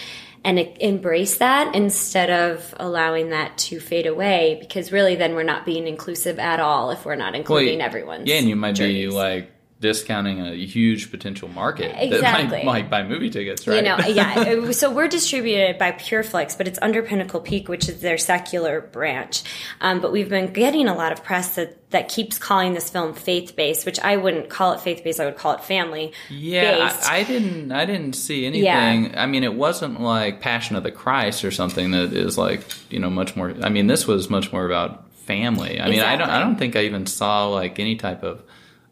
and 0.45 0.57
embrace 0.79 1.39
that 1.39 1.75
instead 1.75 2.29
of 2.29 2.73
allowing 2.79 3.29
that 3.31 3.57
to 3.57 3.79
fade 3.79 4.05
away 4.05 4.57
because 4.61 4.91
really 4.91 5.15
then 5.15 5.33
we're 5.35 5.43
not 5.43 5.65
being 5.65 5.85
inclusive 5.85 6.39
at 6.39 6.59
all 6.61 6.91
if 6.91 7.03
we're 7.05 7.15
not 7.15 7.35
including 7.35 7.79
Well, 7.79 7.85
everyone's 7.87 8.29
Yeah, 8.29 8.37
and 8.37 8.47
you 8.47 8.55
might 8.55 8.75
journeys. 8.75 9.09
be 9.09 9.15
like 9.15 9.51
discounting 9.81 10.41
a 10.41 10.53
huge 10.53 11.09
potential 11.09 11.47
market 11.47 11.95
Exactly. 11.97 12.19
that 12.19 12.49
might, 12.51 12.65
might 12.65 12.89
buy 12.89 13.03
movie 13.03 13.29
tickets, 13.29 13.65
right? 13.65 13.77
You 13.77 13.81
know, 13.83 13.97
yeah. 14.07 14.71
So 14.71 14.91
we're 14.91 15.07
distributed 15.07 15.77
by 15.77 15.93
PureFlix, 15.93 16.57
but 16.57 16.67
it's 16.67 16.79
under 16.81 17.01
Pinnacle 17.01 17.39
Peak, 17.39 17.69
which 17.69 17.87
is 17.87 18.01
their 18.01 18.17
secular 18.17 18.81
branch. 18.81 19.43
Um, 19.79 20.01
but 20.01 20.11
we've 20.11 20.27
been 20.27 20.51
getting 20.51 20.87
a 20.87 20.95
lot 20.95 21.13
of 21.13 21.23
press 21.23 21.55
that, 21.55 21.89
that 21.91 22.09
keeps 22.09 22.37
calling 22.37 22.73
this 22.73 22.89
film 22.89 23.13
faith 23.13 23.55
based, 23.55 23.85
which 23.85 23.99
I 23.99 24.17
wouldn't 24.17 24.49
call 24.49 24.73
it 24.73 24.81
faith 24.81 25.01
based. 25.03 25.19
I 25.19 25.25
would 25.25 25.37
call 25.37 25.53
it 25.53 25.63
family 25.63 26.11
Yeah. 26.29 26.97
I, 27.03 27.19
I 27.19 27.23
didn't. 27.23 27.71
I 27.71 27.85
didn't 27.85 28.13
see 28.13 28.45
anything. 28.45 28.65
Yeah. 28.65 29.13
I 29.15 29.25
mean, 29.27 29.43
it 29.45 29.53
wasn't 29.53 30.01
like 30.01 30.41
Passion 30.41 30.75
of 30.75 30.83
the 30.83 30.91
Christ 30.91 31.45
or 31.45 31.51
something 31.51 31.91
that 31.91 32.11
is 32.11 32.37
like 32.37 32.63
you 32.89 32.99
know 32.99 33.09
much 33.09 33.35
more. 33.35 33.55
I 33.61 33.69
mean, 33.69 33.87
this 33.87 34.05
was 34.05 34.29
much 34.29 34.51
more 34.51 34.65
about 34.65 35.09
family. 35.19 35.79
I 35.79 35.89
mean, 35.89 36.01
I 36.01 36.17
don't. 36.17 36.29
I 36.29 36.39
don't 36.39 36.57
think 36.57 36.75
I 36.75 36.81
even 36.81 37.05
saw 37.05 37.47
like 37.47 37.79
any 37.79 37.95
type 37.95 38.23
of 38.23 38.43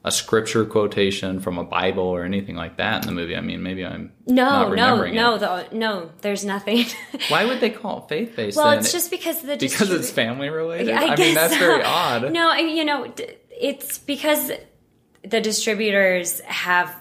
a 0.08 0.12
scripture 0.12 0.64
quotation 0.64 1.42
from 1.42 1.58
a 1.58 1.66
Bible 1.66 2.06
or 2.06 2.24
anything 2.24 2.56
like 2.56 2.78
that 2.78 3.04
in 3.04 3.08
the 3.08 3.14
movie. 3.14 3.36
I 3.36 3.42
mean, 3.42 3.62
maybe 3.62 3.86
I'm 3.86 4.14
no, 4.26 4.74
not 4.74 4.76
no, 4.76 5.12
no, 5.12 5.38
though, 5.38 5.66
no. 5.74 6.10
There's 6.22 6.46
nothing. 6.46 6.86
Why 7.28 7.44
would 7.44 7.60
they 7.60 7.70
call 7.70 8.04
it 8.04 8.10
faith 8.10 8.36
based? 8.36 8.56
well, 8.56 8.72
it's 8.72 8.94
just 8.94 9.12
because 9.12 9.42
the 9.42 9.58
because 9.58 9.90
distribu- 9.90 10.00
it's 10.00 10.10
family 10.10 10.50
related. 10.50 10.96
I, 10.96 11.14
I, 11.14 11.16
mean, 11.18 11.36
that's 11.36 11.54
so. 11.54 11.60
very 11.60 11.84
odd. 11.84 12.32
No, 12.32 12.50
I- 12.50 12.60
you 12.60 12.86
know, 12.86 13.08
d- 13.08 13.28
it's 13.52 13.98
because 13.98 14.50
the 15.24 15.42
distributors 15.42 16.40
have 16.42 16.96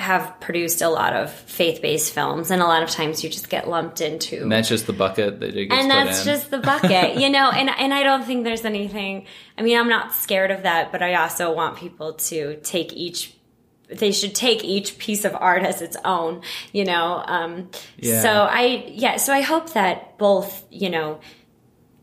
have 0.00 0.40
produced 0.40 0.80
a 0.80 0.88
lot 0.88 1.12
of 1.12 1.30
faith 1.30 1.82
based 1.82 2.14
films, 2.14 2.50
and 2.50 2.62
a 2.62 2.64
lot 2.64 2.82
of 2.82 2.88
times 2.88 3.22
you 3.22 3.28
just 3.28 3.50
get 3.50 3.68
lumped 3.68 4.00
into. 4.00 4.42
And 4.42 4.50
that's 4.50 4.68
just 4.68 4.86
the 4.86 4.94
bucket 4.94 5.40
that 5.40 5.54
and 5.54 5.90
that's 5.90 6.24
just 6.24 6.50
the 6.50 6.58
bucket, 6.58 7.16
you 7.20 7.28
know. 7.28 7.50
And 7.50 7.68
and 7.68 7.92
I 7.92 8.02
don't 8.02 8.24
think 8.24 8.44
there's 8.44 8.64
anything. 8.64 9.26
I 9.58 9.62
mean, 9.62 9.78
I'm 9.78 9.88
not 9.88 10.14
scared 10.14 10.50
of 10.50 10.62
that, 10.62 10.90
but 10.90 11.02
I 11.02 11.14
also 11.16 11.52
want 11.54 11.76
people 11.76 12.14
to 12.14 12.56
take 12.62 12.94
each. 12.94 13.36
They 13.88 14.12
should 14.12 14.34
take 14.34 14.64
each 14.64 14.98
piece 14.98 15.24
of 15.24 15.34
art 15.34 15.64
as 15.64 15.82
its 15.82 15.96
own, 16.04 16.42
you 16.72 16.84
know. 16.84 17.22
Um, 17.26 17.70
Yeah. 17.98 18.22
So 18.22 18.30
I 18.30 18.84
yeah. 18.88 19.16
So 19.16 19.34
I 19.34 19.42
hope 19.42 19.74
that 19.74 20.16
both 20.16 20.64
you 20.70 20.88
know 20.88 21.20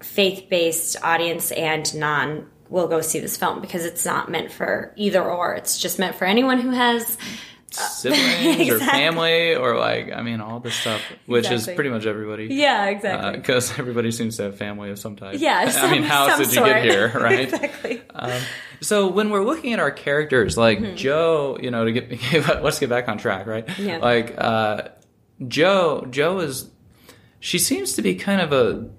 faith 0.03 0.49
based 0.49 0.97
audience 1.03 1.51
and 1.51 1.95
non 1.95 2.47
will 2.69 2.87
go 2.87 3.01
see 3.01 3.19
this 3.19 3.37
film 3.37 3.61
because 3.61 3.85
it's 3.85 4.05
not 4.05 4.29
meant 4.29 4.51
for 4.51 4.93
either 4.97 5.23
or. 5.23 5.55
It's 5.55 5.79
just 5.79 5.97
meant 5.97 6.15
for 6.15 6.25
anyone 6.25 6.59
who 6.59 6.71
has 6.71 7.17
siblings 7.71 8.69
or 8.69 8.79
family 8.79 9.55
or 9.55 9.77
like 9.77 10.11
I 10.11 10.21
mean 10.21 10.39
all 10.41 10.59
this 10.59 10.73
stuff, 10.75 11.01
which 11.25 11.51
is 11.51 11.65
pretty 11.65 11.89
much 11.89 12.05
everybody. 12.05 12.45
Yeah, 12.45 12.85
exactly. 12.85 13.37
Because 13.37 13.77
everybody 13.77 14.11
seems 14.11 14.37
to 14.37 14.43
have 14.43 14.57
family 14.57 14.89
of 14.89 14.99
some 14.99 15.15
type. 15.15 15.35
yeah, 15.39 15.71
I 15.81 15.91
mean, 15.91 16.03
how 16.03 16.29
some 16.29 16.39
else 16.41 16.49
did 16.49 16.55
you 16.57 16.65
get 16.65 16.83
here, 16.85 17.09
right? 17.19 17.39
exactly. 17.41 18.01
Um, 18.15 18.41
so 18.81 19.07
when 19.07 19.29
we're 19.29 19.43
looking 19.43 19.73
at 19.73 19.79
our 19.79 19.91
characters, 19.91 20.57
like 20.57 20.79
Mm-hmm. 20.79 20.95
Jo, 20.95 21.57
you 21.61 21.71
know, 21.71 21.85
to 21.85 21.91
get 21.91 22.61
let's 22.63 22.79
get 22.79 22.89
back 22.89 23.09
on 23.09 23.17
track, 23.17 23.47
right? 23.47 23.67
Yeah. 23.77 23.97
Like 23.97 24.35
uh, 24.37 24.89
Jo, 25.47 26.05
Jo 26.09 26.39
is 26.39 26.69
she 27.39 27.59
seems 27.59 27.93
to 27.93 28.01
be 28.01 28.15
kind 28.15 28.41
of 28.41 28.51
a, 28.53 28.89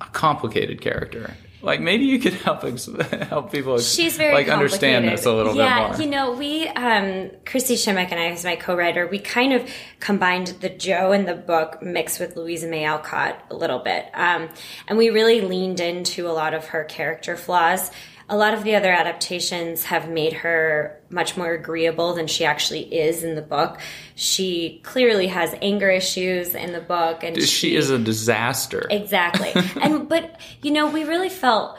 a 0.00 0.06
complicated 0.12 0.80
character. 0.80 1.34
Like 1.62 1.80
maybe 1.80 2.04
you 2.04 2.18
could 2.18 2.34
help 2.46 2.64
ex- 2.64 2.88
help 3.28 3.52
people 3.52 3.74
ex- 3.74 3.92
She's 3.92 4.16
very 4.16 4.34
like 4.34 4.48
understand 4.48 5.06
this 5.06 5.26
a 5.26 5.32
little 5.32 5.54
yeah, 5.54 5.74
bit 5.74 5.88
more. 5.88 5.96
Yeah, 5.96 6.04
you 6.04 6.10
know, 6.10 6.32
we 6.32 6.68
um 6.68 7.30
Kristi 7.44 7.74
Shimek 7.74 8.10
and 8.10 8.20
I 8.20 8.28
as 8.28 8.44
my 8.44 8.56
co-writer, 8.56 9.06
we 9.06 9.18
kind 9.18 9.52
of 9.52 9.68
combined 9.98 10.48
the 10.60 10.70
Jo 10.70 11.12
in 11.12 11.26
the 11.26 11.34
book 11.34 11.82
mixed 11.82 12.20
with 12.20 12.36
Louisa 12.36 12.66
May 12.66 12.84
Alcott 12.84 13.44
a 13.50 13.54
little 13.54 13.80
bit. 13.80 14.06
Um 14.14 14.48
and 14.88 14.96
we 14.96 15.10
really 15.10 15.40
leaned 15.40 15.80
into 15.80 16.28
a 16.28 16.32
lot 16.32 16.54
of 16.54 16.66
her 16.66 16.84
character 16.84 17.36
flaws. 17.36 17.90
A 18.30 18.36
lot 18.36 18.54
of 18.54 18.64
the 18.64 18.76
other 18.76 18.92
adaptations 18.92 19.84
have 19.84 20.08
made 20.08 20.32
her 20.32 20.98
much 21.10 21.36
more 21.36 21.52
agreeable 21.52 22.14
than 22.14 22.26
she 22.26 22.44
actually 22.44 22.82
is 22.94 23.22
in 23.22 23.34
the 23.34 23.42
book. 23.42 23.78
She 24.14 24.80
clearly 24.84 25.26
has 25.26 25.54
anger 25.60 25.90
issues 25.90 26.54
in 26.54 26.72
the 26.72 26.80
book 26.80 27.22
and 27.22 27.42
she 27.42 27.76
is 27.76 27.90
a 27.90 27.98
disaster. 27.98 28.86
Exactly. 28.88 29.52
and 29.82 30.08
but 30.08 30.40
you 30.62 30.70
know, 30.70 30.88
we 30.88 31.04
really 31.04 31.28
felt 31.28 31.76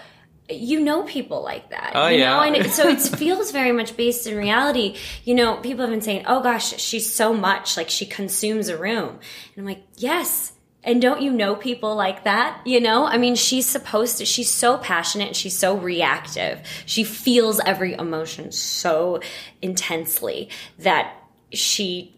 you 0.49 0.79
know 0.79 1.03
people 1.03 1.43
like 1.43 1.69
that. 1.69 1.93
Oh, 1.95 2.07
you 2.07 2.19
yeah. 2.19 2.35
know, 2.35 2.41
and 2.41 2.55
it, 2.55 2.71
so 2.71 2.87
it 2.89 2.99
feels 2.99 3.51
very 3.51 3.71
much 3.71 3.95
based 3.95 4.27
in 4.27 4.37
reality. 4.37 4.97
You 5.23 5.35
know, 5.35 5.57
people 5.57 5.81
have 5.81 5.91
been 5.91 6.01
saying, 6.01 6.25
"Oh 6.27 6.41
gosh, 6.41 6.79
she's 6.79 7.11
so 7.11 7.33
much 7.33 7.77
like 7.77 7.89
she 7.89 8.05
consumes 8.05 8.67
a 8.67 8.77
room," 8.77 9.09
and 9.09 9.57
I'm 9.57 9.65
like, 9.65 9.83
"Yes." 9.97 10.53
And 10.83 11.01
don't 11.01 11.21
you 11.21 11.31
know 11.31 11.55
people 11.55 11.95
like 11.95 12.23
that? 12.23 12.59
You 12.65 12.79
know, 12.79 13.05
I 13.05 13.17
mean, 13.17 13.35
she's 13.35 13.67
supposed 13.67 14.17
to, 14.17 14.25
she's 14.25 14.49
so 14.49 14.77
passionate 14.77 15.27
and 15.27 15.35
she's 15.35 15.57
so 15.57 15.77
reactive. 15.77 16.61
She 16.85 17.03
feels 17.03 17.59
every 17.59 17.93
emotion 17.93 18.51
so 18.51 19.19
intensely 19.61 20.49
that 20.79 21.15
she 21.51 22.17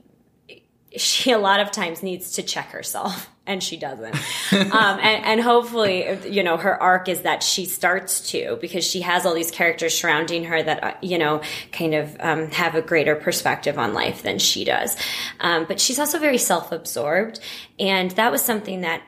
she 0.95 1.31
a 1.31 1.39
lot 1.39 1.59
of 1.59 1.71
times 1.71 2.03
needs 2.03 2.33
to 2.33 2.43
check 2.43 2.69
herself 2.69 3.29
and 3.45 3.61
she 3.61 3.77
doesn't. 3.77 4.15
Um, 4.53 4.99
and, 5.01 5.25
and 5.25 5.41
hopefully 5.41 6.17
you 6.29 6.43
know 6.43 6.57
her 6.57 6.81
arc 6.81 7.09
is 7.09 7.21
that 7.21 7.43
she 7.43 7.65
starts 7.65 8.31
to 8.31 8.57
because 8.61 8.85
she 8.85 9.01
has 9.01 9.25
all 9.25 9.33
these 9.33 9.51
characters 9.51 9.97
surrounding 9.97 10.45
her 10.45 10.61
that 10.61 10.83
uh, 10.83 10.93
you 11.01 11.17
know 11.17 11.41
kind 11.71 11.93
of 11.93 12.15
um, 12.19 12.51
have 12.51 12.75
a 12.75 12.81
greater 12.81 13.15
perspective 13.15 13.77
on 13.77 13.93
life 13.93 14.23
than 14.23 14.39
she 14.39 14.63
does. 14.63 14.95
Um, 15.39 15.65
but 15.65 15.79
she's 15.79 15.99
also 15.99 16.19
very 16.19 16.37
self-absorbed. 16.37 17.39
And 17.79 18.11
that 18.11 18.31
was 18.31 18.41
something 18.41 18.81
that 18.81 19.01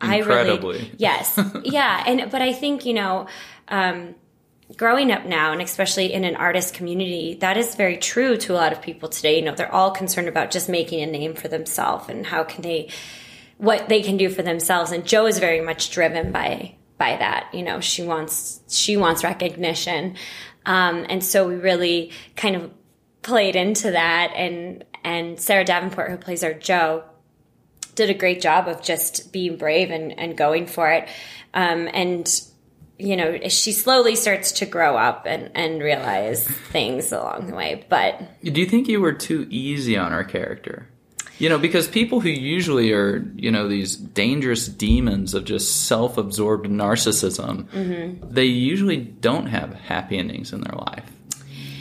i 0.00 0.18
really 0.18 0.92
yes. 0.96 1.38
Yeah. 1.64 2.04
And 2.06 2.30
but 2.30 2.42
i 2.42 2.52
think 2.52 2.84
you 2.84 2.94
know 2.94 3.26
um, 3.68 4.14
growing 4.76 5.12
up 5.12 5.24
now 5.24 5.52
and 5.52 5.62
especially 5.62 6.12
in 6.12 6.24
an 6.24 6.36
artist 6.36 6.74
community 6.74 7.34
that 7.40 7.56
is 7.56 7.74
very 7.74 7.96
true 7.96 8.36
to 8.38 8.52
a 8.52 8.56
lot 8.56 8.72
of 8.72 8.82
people 8.82 9.08
today. 9.08 9.38
You 9.38 9.44
know 9.44 9.54
they're 9.54 9.72
all 9.72 9.90
concerned 9.90 10.28
about 10.28 10.50
just 10.50 10.68
making 10.68 11.02
a 11.02 11.06
name 11.06 11.34
for 11.34 11.48
themselves 11.48 12.08
and 12.08 12.26
how 12.26 12.44
can 12.44 12.62
they 12.62 12.88
what 13.58 13.88
they 13.88 14.02
can 14.02 14.16
do 14.16 14.28
for 14.28 14.42
themselves. 14.42 14.92
And 14.92 15.06
jo 15.06 15.26
is 15.26 15.38
very 15.38 15.60
much 15.60 15.90
driven 15.90 16.32
by 16.32 16.76
by 16.98 17.16
that. 17.16 17.48
You 17.52 17.62
know 17.62 17.80
she 17.80 18.02
wants 18.02 18.60
she 18.68 18.96
wants 18.96 19.24
recognition. 19.24 20.16
Um, 20.64 21.06
and 21.08 21.22
so 21.22 21.46
we 21.46 21.54
really 21.54 22.10
kind 22.36 22.56
of 22.56 22.70
played 23.22 23.56
into 23.56 23.92
that. 23.92 24.32
And 24.34 24.84
and 25.04 25.38
sarah 25.40 25.64
davenport 25.64 26.10
who 26.10 26.16
plays 26.16 26.42
our 26.44 26.54
jo 26.54 27.04
did 27.94 28.10
a 28.10 28.14
great 28.14 28.40
job 28.40 28.68
of 28.68 28.82
just 28.82 29.32
being 29.32 29.56
brave 29.56 29.90
and, 29.90 30.18
and 30.18 30.36
going 30.36 30.66
for 30.66 30.90
it. 30.90 31.08
Um, 31.54 31.88
and 31.92 32.28
you 32.98 33.16
know, 33.16 33.38
she 33.48 33.72
slowly 33.72 34.16
starts 34.16 34.52
to 34.52 34.66
grow 34.66 34.96
up 34.96 35.26
and, 35.26 35.50
and 35.54 35.82
realize 35.82 36.46
things 36.46 37.12
along 37.12 37.48
the 37.48 37.54
way. 37.54 37.84
But 37.88 38.40
Do 38.42 38.58
you 38.58 38.66
think 38.66 38.88
you 38.88 39.00
were 39.00 39.12
too 39.12 39.46
easy 39.50 39.96
on 39.98 40.12
our 40.12 40.24
character? 40.24 40.88
You 41.38 41.48
know, 41.50 41.58
because 41.58 41.86
people 41.86 42.20
who 42.20 42.30
usually 42.30 42.92
are, 42.92 43.30
you 43.36 43.50
know, 43.50 43.68
these 43.68 43.94
dangerous 43.96 44.66
demons 44.66 45.34
of 45.34 45.44
just 45.44 45.86
self 45.86 46.16
absorbed 46.16 46.66
narcissism, 46.66 47.64
Mm-hmm. 47.68 48.32
they 48.32 48.44
usually 48.46 48.96
don't 48.96 49.46
have 49.46 49.74
happy 49.74 50.16
endings 50.18 50.52
in 50.52 50.62
their 50.62 50.76
life. 50.78 51.10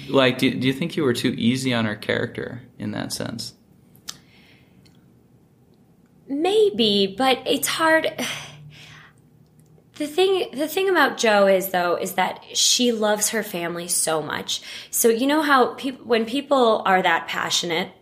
Like, 0.10 0.38
do, 0.40 0.54
do 0.54 0.68
you 0.68 0.74
think 0.74 0.98
you 0.98 1.04
were 1.04 1.14
too 1.14 1.34
easy 1.38 1.74
on 1.74 1.86
her 1.86 1.96
character 1.96 2.62
in 2.78 2.92
that 2.92 3.14
sense? 3.14 3.54
maybe, 6.28 7.14
but 7.18 7.40
it's 7.46 7.68
hard. 7.68 8.08
The 9.98 10.08
thing, 10.08 10.50
the 10.52 10.68
thing 10.68 10.90
about 10.90 11.16
Jo 11.18 11.48
is 11.48 11.70
though, 11.70 11.96
is 11.96 12.16
that 12.16 12.44
she 12.54 12.92
loves 12.92 13.30
her 13.30 13.44
family 13.44 13.88
so 13.88 14.22
much. 14.22 14.62
So 14.92 15.08
you 15.08 15.26
know 15.26 15.42
how 15.42 15.68
people, 15.76 16.06
when 16.06 16.26
people 16.26 16.84
are 16.86 17.02
that 17.02 17.30
passionate, 17.30 17.94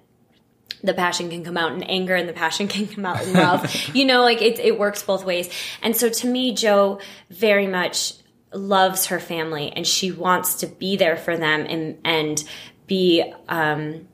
the 0.83 0.93
passion 0.93 1.29
can 1.29 1.43
come 1.43 1.57
out 1.57 1.71
in 1.71 1.81
anger 1.83 2.13
and 2.13 2.27
the 2.27 2.33
passion 2.33 2.67
can 2.69 2.87
come 2.87 3.05
out 3.05 3.23
in 3.23 3.33
love. 3.33 3.73
you 3.93 4.05
know, 4.05 4.21
like 4.21 4.41
it, 4.41 4.59
it 4.59 4.77
works 4.77 5.01
both 5.01 5.25
ways. 5.25 5.49
And 5.81 5.95
so 5.95 6.09
to 6.09 6.27
me, 6.27 6.53
Jo 6.53 6.99
very 7.29 7.67
much 7.67 8.13
loves 8.53 9.07
her 9.07 9.19
family 9.19 9.71
and 9.71 9.87
she 9.87 10.11
wants 10.11 10.55
to 10.55 10.67
be 10.67 10.95
there 10.95 11.17
for 11.17 11.37
them 11.37 11.65
and, 11.67 11.97
and 12.03 12.43
be, 12.85 13.23
um, 13.47 14.07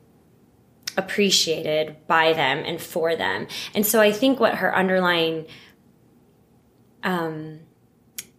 appreciated 0.96 1.96
by 2.06 2.32
them 2.32 2.58
and 2.58 2.80
for 2.80 3.14
them. 3.16 3.46
And 3.74 3.86
so 3.86 4.00
I 4.00 4.12
think 4.12 4.40
what 4.40 4.56
her 4.56 4.74
underlying, 4.74 5.46
um, 7.02 7.60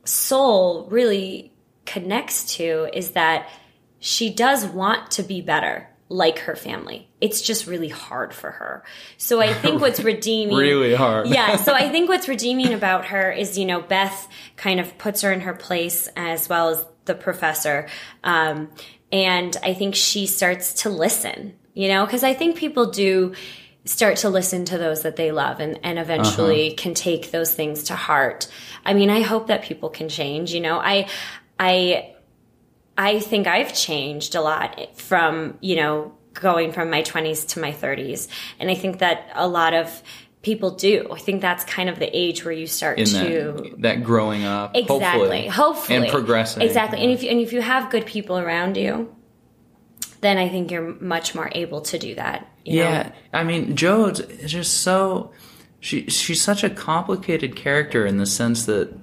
soul 0.04 0.88
really 0.89 1.54
connects 1.86 2.56
to 2.56 2.89
is 2.94 3.12
that 3.12 3.50
she 4.00 4.34
does 4.34 4.65
want 4.65 5.12
to 5.12 5.24
be 5.24 5.41
better 5.41 5.90
like 6.12 6.39
her 6.39 6.56
family. 6.58 7.08
It's 7.21 7.41
just 7.41 7.67
really 7.67 7.88
hard 7.88 8.34
for 8.34 8.52
her. 8.52 8.84
So 9.17 9.39
I 9.39 9.54
think 9.54 9.80
what's 9.80 10.00
redeeming 10.04 10.56
Really 10.58 10.93
hard. 10.93 11.28
yeah, 11.28 11.56
so 11.56 11.74
I 11.74 11.89
think 11.89 12.10
what's 12.10 12.28
redeeming 12.28 12.74
about 12.74 13.06
her 13.06 13.32
is, 13.32 13.58
you 13.58 13.65
know, 13.65 13.82
Beth 13.82 14.28
kind 14.58 14.80
of 14.82 14.97
puts 14.97 15.21
her 15.21 15.32
in 15.32 15.41
her 15.41 15.54
place 15.54 16.10
as 16.17 16.50
well 16.50 16.69
as 16.69 16.86
the 17.06 17.15
professor. 17.15 17.88
Um, 18.26 18.69
and 19.12 19.56
I 19.63 19.74
think 19.74 19.95
she 19.95 20.28
starts 20.28 20.74
to 20.84 20.89
listen, 20.89 21.54
you 21.74 21.88
know, 21.88 22.06
because 22.06 22.24
I 22.24 22.34
think 22.34 22.58
people 22.58 22.91
do 22.91 23.34
start 23.86 24.17
to 24.17 24.30
listen 24.30 24.65
to 24.65 24.78
those 24.78 25.04
that 25.04 25.15
they 25.15 25.32
love 25.32 25.60
and, 25.62 25.80
and 25.82 25.97
eventually 25.97 26.74
can 26.74 26.93
take 26.93 27.32
those 27.32 27.54
things 27.54 27.84
to 27.84 27.95
heart. 27.95 28.47
I 28.86 28.93
mean, 28.93 29.10
I 29.10 29.21
hope 29.21 29.47
that 29.47 29.63
people 29.63 29.89
can 29.89 30.10
change, 30.10 30.54
you 30.54 30.60
know, 30.60 30.78
I, 30.78 31.08
I, 31.58 32.15
I 32.97 33.19
think 33.19 33.47
I've 33.47 33.73
changed 33.73 34.36
a 34.36 34.41
lot 34.41 34.97
from, 34.97 35.58
you 35.62 35.75
know, 35.75 36.13
going 36.34 36.71
from 36.71 36.89
my 36.89 37.01
20s 37.01 37.47
to 37.49 37.60
my 37.60 37.71
30s. 37.71 38.27
And 38.60 38.69
I 38.69 38.75
think 38.75 38.99
that 38.99 39.30
a 39.34 39.47
lot 39.47 39.73
of 39.73 40.01
people 40.41 40.71
do. 40.71 41.08
I 41.12 41.19
think 41.19 41.41
that's 41.41 41.63
kind 41.63 41.89
of 41.89 41.99
the 41.99 42.15
age 42.17 42.43
where 42.43 42.54
you 42.54 42.67
start 42.67 42.99
In 42.99 43.06
to 43.06 43.13
that, 43.13 43.82
that 43.82 44.04
growing 44.04 44.43
up, 44.43 44.75
exactly, 44.75 44.99
hopefully, 44.99 45.47
hopefully, 45.47 45.97
and 45.97 46.08
progressing. 46.08 46.63
Exactly. 46.63 46.99
And 46.99 47.12
if 47.12 47.23
you, 47.23 47.30
and 47.30 47.39
if 47.39 47.54
you 47.54 47.62
have 47.62 47.91
good 47.91 48.06
people 48.06 48.38
around 48.38 48.77
you, 48.77 49.13
then 50.21 50.38
I 50.38 50.49
think 50.49 50.71
you're 50.71 50.95
much 50.95 51.36
more 51.36 51.49
able 51.54 51.82
to 51.82 51.97
do 51.97 52.15
that. 52.15 52.47
you 52.65 52.80
know? 52.80 52.89
Yeah, 52.89 53.12
I 53.34 53.43
mean, 53.43 53.75
Jo's 53.75 54.21
just 54.45 54.82
so 54.82 55.32
she 55.80 56.08
she's 56.08 56.41
such 56.41 56.63
a 56.63 56.69
complicated 56.69 57.56
character 57.56 58.06
in 58.06 58.17
the 58.17 58.25
sense 58.25 58.65
that 58.65 58.93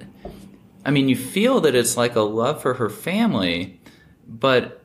I 0.85 0.90
mean, 0.90 1.09
you 1.09 1.16
feel 1.16 1.61
that 1.62 1.74
it's 1.74 1.96
like 1.96 2.16
a 2.16 2.22
love 2.22 2.62
for 2.62 2.74
her 2.74 2.88
family, 2.88 3.78
but 4.29 4.83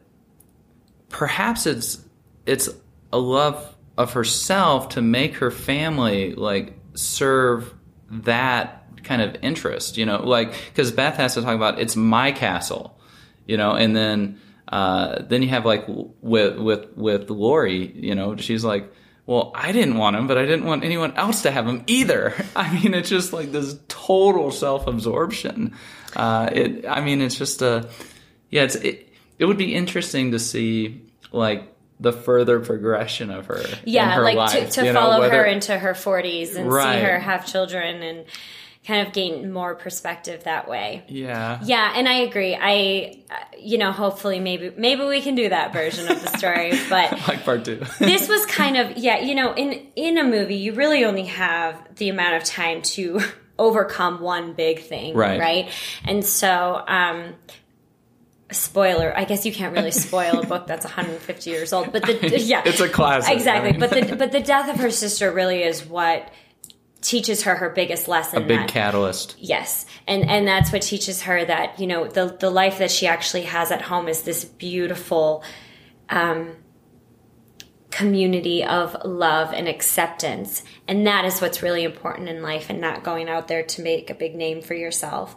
perhaps 1.10 1.66
it's 1.66 2.04
it's 2.46 2.70
a 3.12 3.18
love 3.18 3.76
of 3.98 4.14
herself 4.14 4.90
to 4.90 5.02
make 5.02 5.36
her 5.36 5.52
family 5.52 6.34
like 6.34 6.74
serve 6.96 7.74
that 8.10 8.80
kind 9.04 9.22
of 9.22 9.36
interest, 9.42 9.98
you 9.98 10.06
know, 10.06 10.24
like 10.24 10.54
because 10.70 10.92
Beth 10.92 11.18
has 11.18 11.36
to 11.36 11.42
talk 11.42 11.56
about 11.56 11.80
it's 11.80 11.96
my 11.96 12.32
castle, 12.32 13.00
you 13.46 13.58
know, 13.58 13.74
and 13.74 13.96
then 13.96 14.40
uh, 14.68 15.22
then 15.24 15.44
you 15.44 15.50
have 15.50 15.66
like 15.66 15.86
with 15.88 16.58
with 16.58 16.88
with 16.96 17.30
Laurie, 17.30 17.92
you 17.96 18.16
know, 18.16 18.36
she's 18.38 18.64
like, 18.64 18.92
well, 19.26 19.52
I 19.56 19.72
didn't 19.72 19.98
want 19.98 20.16
him, 20.16 20.28
but 20.28 20.38
I 20.38 20.46
didn't 20.46 20.66
want 20.66 20.84
anyone 20.84 21.16
else 21.16 21.44
to 21.44 21.52
have 21.52 21.68
him 21.68 21.84
either. 21.88 22.34
I 22.56 22.74
mean, 22.74 22.94
it's 22.94 23.10
just 23.10 23.34
like 23.34 23.52
this 23.52 23.78
total 23.88 24.52
self 24.52 24.88
absorption. 24.88 25.76
Uh, 26.16 26.50
it, 26.52 26.88
I 26.88 27.02
mean, 27.02 27.22
it's 27.22 27.36
just 27.36 27.62
a 27.62 27.90
yeah, 28.50 28.64
it's 28.64 28.76
it, 28.76 29.13
it 29.44 29.48
would 29.48 29.58
be 29.58 29.76
interesting 29.76 30.32
to 30.32 30.40
see 30.40 31.02
like 31.34 31.64
the 32.00 32.14
further 32.14 32.60
progression 32.60 33.30
of 33.30 33.46
her. 33.48 33.62
yeah 33.86 34.12
her 34.16 34.24
like 34.24 34.36
life, 34.38 34.52
to, 34.52 34.82
to 34.82 34.86
you 34.86 34.94
know, 34.94 35.00
follow 35.02 35.20
whether- 35.20 35.38
her 35.38 35.46
into 35.46 35.78
her 35.78 35.94
40s 35.94 36.56
and 36.56 36.72
Right. 36.72 36.96
see 37.00 37.04
her 37.06 37.20
have 37.20 37.46
children 37.46 38.02
and 38.02 38.26
kind 38.88 39.08
of 39.08 39.14
gain 39.14 39.50
more 39.52 39.76
perspective 39.76 40.44
that 40.44 40.68
way. 40.68 41.04
Yeah. 41.08 41.60
Yeah, 41.64 41.94
and 41.96 42.08
I 42.10 42.16
agree. 42.28 42.58
I, 42.60 43.18
you 43.58 43.78
know, 43.78 43.92
hopefully 43.94 44.40
maybe 44.42 44.74
maybe 44.76 45.06
we 45.06 45.22
can 45.22 45.36
do 45.36 45.48
that 45.50 45.72
version 45.72 46.12
of 46.12 46.22
the 46.22 46.38
story, 46.38 46.72
but 46.90 47.12
like 47.28 47.46
part 47.46 47.64
two. 47.64 47.82
this 48.00 48.28
was 48.28 48.46
kind 48.62 48.76
of 48.78 48.98
yeah, 48.98 49.20
you 49.20 49.36
know, 49.36 49.54
in 49.54 49.88
in 49.96 50.18
a 50.18 50.24
movie 50.26 50.56
you 50.56 50.74
really 50.74 51.06
only 51.06 51.26
have 51.26 51.82
the 51.96 52.10
amount 52.10 52.36
of 52.36 52.44
time 52.44 52.82
to 52.82 53.22
overcome 53.60 54.20
one 54.20 54.52
big 54.54 54.82
thing, 54.82 55.16
Right. 55.16 55.40
Right, 55.40 55.70
and 56.04 56.26
so. 56.26 56.84
um 56.88 57.36
Spoiler. 58.54 59.16
I 59.16 59.26
guess 59.26 59.46
you 59.46 59.54
can't 59.54 59.74
really 59.76 59.92
spoil 60.06 60.40
a 60.40 60.46
book 60.46 60.68
that's 60.68 60.86
150 60.86 61.50
years 61.50 61.74
old, 61.74 61.92
but 61.92 62.04
the 62.06 62.40
yeah, 62.40 62.62
It's 62.66 62.80
a 62.80 62.90
classic, 62.90 63.34
Exactly, 63.36 63.70
I 63.70 63.72
mean. 63.74 63.80
but 63.80 63.90
the 63.90 64.16
but 64.16 64.32
the 64.32 64.40
death 64.54 64.70
of 64.70 64.78
her 64.78 64.92
sister 64.92 65.32
really 65.32 65.64
is 65.64 65.86
what 65.86 66.32
teaches 67.02 67.44
her 67.44 67.56
her 67.56 67.70
biggest 67.70 68.08
lesson. 68.08 68.44
A 68.44 68.48
big 68.48 68.60
that, 68.60 68.70
catalyst. 68.70 69.36
Yes, 69.38 69.86
and 70.08 70.30
and 70.30 70.48
that's 70.48 70.72
what 70.72 70.82
teaches 70.82 71.24
her 71.24 71.44
that 71.44 71.80
you 71.80 71.88
know 71.88 72.08
the 72.08 72.36
the 72.40 72.50
life 72.50 72.80
that 72.80 72.92
she 72.92 73.08
actually 73.08 73.44
has 73.44 73.72
at 73.72 73.82
home 73.82 74.08
is 74.08 74.22
this 74.24 74.46
beautiful 74.46 75.44
um, 76.10 76.56
community 77.94 78.64
of 78.64 78.98
love 79.06 79.54
and 79.54 79.68
acceptance, 79.68 80.64
and 80.88 81.06
that 81.06 81.26
is 81.26 81.40
what's 81.40 81.62
really 81.62 81.84
important 81.84 82.28
in 82.28 82.42
life, 82.42 82.70
and 82.70 82.82
not 82.82 83.04
going 83.04 83.30
out 83.30 83.48
there 83.48 83.64
to 83.64 83.82
make 83.82 84.10
a 84.10 84.16
big 84.16 84.36
name 84.36 84.62
for 84.62 84.74
yourself. 84.74 85.36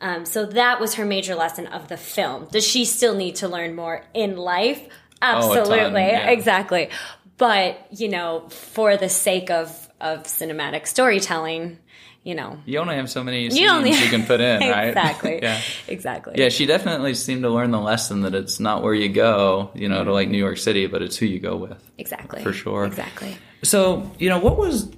Um, 0.00 0.24
so 0.24 0.46
that 0.46 0.78
was 0.80 0.94
her 0.94 1.04
major 1.04 1.34
lesson 1.34 1.66
of 1.66 1.88
the 1.88 1.96
film. 1.96 2.48
Does 2.52 2.66
she 2.66 2.84
still 2.84 3.14
need 3.14 3.36
to 3.36 3.48
learn 3.48 3.74
more 3.74 4.04
in 4.14 4.36
life? 4.36 4.80
Oh, 5.22 5.52
Absolutely, 5.54 6.02
yeah. 6.02 6.30
exactly. 6.30 6.90
But 7.38 7.86
you 7.90 8.08
know, 8.08 8.48
for 8.48 8.96
the 8.96 9.08
sake 9.08 9.50
of 9.50 9.88
of 10.00 10.24
cinematic 10.24 10.86
storytelling, 10.86 11.78
you 12.26 12.34
know, 12.34 12.58
You 12.66 12.80
only 12.80 12.96
have 12.96 13.08
so 13.08 13.22
many 13.22 13.48
scenes 13.50 13.86
you 13.88 13.94
you, 14.04 14.10
can 14.10 14.24
put 14.26 14.40
in, 14.40 14.60
right? 14.68 14.88
exactly, 14.88 15.38
yeah. 15.42 15.60
exactly. 15.86 16.34
Yeah, 16.36 16.48
she 16.48 16.66
definitely 16.66 17.14
seemed 17.14 17.42
to 17.44 17.50
learn 17.50 17.70
the 17.70 17.80
lesson 17.80 18.22
that 18.22 18.34
it's 18.34 18.58
not 18.58 18.82
where 18.82 18.94
you 18.94 19.08
go, 19.08 19.70
you 19.74 19.88
know, 19.88 20.02
to 20.04 20.12
like 20.12 20.28
New 20.28 20.38
York 20.38 20.58
City, 20.58 20.88
but 20.88 21.02
it's 21.02 21.16
who 21.16 21.26
you 21.26 21.38
go 21.38 21.56
with. 21.56 21.88
exactly, 21.98 22.42
For 22.42 22.52
sure. 22.52 22.84
exactly. 22.84 23.36
So, 23.62 24.10
you 24.18 24.28
know, 24.28 24.40
what 24.40 24.58
was 24.58 24.90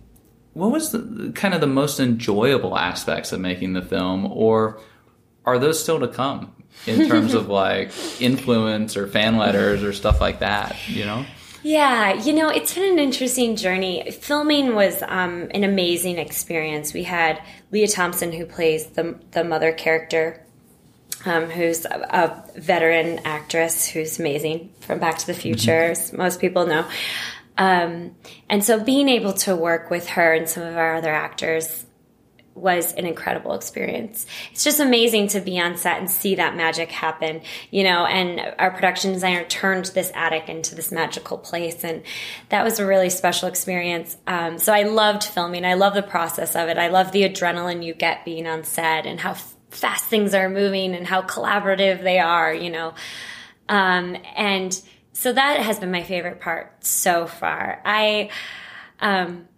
what 0.54 0.72
was 0.72 0.90
the, 0.92 1.30
kind 1.34 1.52
of 1.52 1.60
the 1.60 1.66
most 1.66 2.00
enjoyable 2.00 2.76
aspects 2.78 3.30
of 3.32 3.40
making 3.40 3.74
the 3.74 3.82
film, 3.82 4.24
or 4.32 4.80
are 5.44 5.58
those 5.58 5.80
still 5.80 6.00
to 6.00 6.08
come 6.08 6.52
in 6.86 7.06
terms 7.08 7.34
of 7.40 7.48
like 7.48 7.92
influence 8.22 8.96
or 8.96 9.06
fan 9.06 9.36
letters 9.36 9.82
or 9.82 9.92
stuff 9.92 10.18
like 10.20 10.38
that? 10.40 10.76
You 10.88 11.04
know? 11.04 11.26
Yeah, 11.62 12.14
you 12.14 12.32
know, 12.32 12.48
it's 12.48 12.74
been 12.74 12.92
an 12.92 12.98
interesting 12.98 13.56
journey. 13.56 14.10
Filming 14.10 14.74
was 14.74 15.02
um, 15.02 15.48
an 15.52 15.64
amazing 15.64 16.18
experience. 16.18 16.94
We 16.94 17.02
had 17.02 17.42
Lea 17.72 17.88
Thompson, 17.88 18.32
who 18.32 18.46
plays 18.46 18.86
the 18.86 19.18
the 19.32 19.42
mother 19.42 19.72
character, 19.72 20.44
um, 21.24 21.46
who's 21.46 21.84
a, 21.84 22.44
a 22.54 22.60
veteran 22.60 23.20
actress 23.24 23.86
who's 23.86 24.20
amazing 24.20 24.72
from 24.80 25.00
Back 25.00 25.18
to 25.18 25.26
the 25.26 25.34
Future, 25.34 25.90
as 25.90 26.12
most 26.12 26.40
people 26.40 26.66
know. 26.66 26.88
Um, 27.56 28.14
and 28.48 28.64
so, 28.64 28.82
being 28.82 29.08
able 29.08 29.32
to 29.34 29.56
work 29.56 29.90
with 29.90 30.10
her 30.10 30.32
and 30.32 30.48
some 30.48 30.62
of 30.62 30.76
our 30.76 30.94
other 30.94 31.12
actors 31.12 31.84
was 32.58 32.92
an 32.94 33.06
incredible 33.06 33.54
experience. 33.54 34.26
It's 34.52 34.64
just 34.64 34.80
amazing 34.80 35.28
to 35.28 35.40
be 35.40 35.60
on 35.60 35.76
set 35.76 35.98
and 35.98 36.10
see 36.10 36.34
that 36.36 36.56
magic 36.56 36.90
happen, 36.90 37.42
you 37.70 37.84
know, 37.84 38.06
and 38.06 38.54
our 38.58 38.70
production 38.70 39.12
designer 39.12 39.44
turned 39.44 39.86
this 39.86 40.10
attic 40.14 40.48
into 40.48 40.74
this 40.74 40.92
magical 40.92 41.38
place. 41.38 41.84
And 41.84 42.02
that 42.48 42.64
was 42.64 42.78
a 42.78 42.86
really 42.86 43.10
special 43.10 43.48
experience. 43.48 44.16
Um, 44.26 44.58
so 44.58 44.72
I 44.72 44.82
loved 44.82 45.24
filming. 45.24 45.64
I 45.64 45.74
love 45.74 45.94
the 45.94 46.02
process 46.02 46.56
of 46.56 46.68
it. 46.68 46.78
I 46.78 46.88
love 46.88 47.12
the 47.12 47.22
adrenaline 47.22 47.84
you 47.84 47.94
get 47.94 48.24
being 48.24 48.46
on 48.46 48.64
set 48.64 49.06
and 49.06 49.20
how 49.20 49.34
fast 49.70 50.04
things 50.04 50.34
are 50.34 50.48
moving 50.48 50.94
and 50.94 51.06
how 51.06 51.22
collaborative 51.22 52.02
they 52.02 52.18
are, 52.18 52.52
you 52.52 52.70
know. 52.70 52.94
Um, 53.68 54.16
and 54.36 54.80
so 55.12 55.32
that 55.32 55.60
has 55.60 55.78
been 55.78 55.90
my 55.90 56.02
favorite 56.02 56.40
part 56.40 56.84
so 56.84 57.26
far. 57.26 57.82
I, 57.84 58.30
um, 59.00 59.48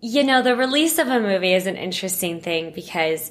you 0.00 0.24
know, 0.24 0.42
the 0.42 0.56
release 0.56 0.98
of 0.98 1.08
a 1.08 1.20
movie 1.20 1.52
is 1.52 1.66
an 1.66 1.76
interesting 1.76 2.40
thing 2.40 2.72
because 2.74 3.30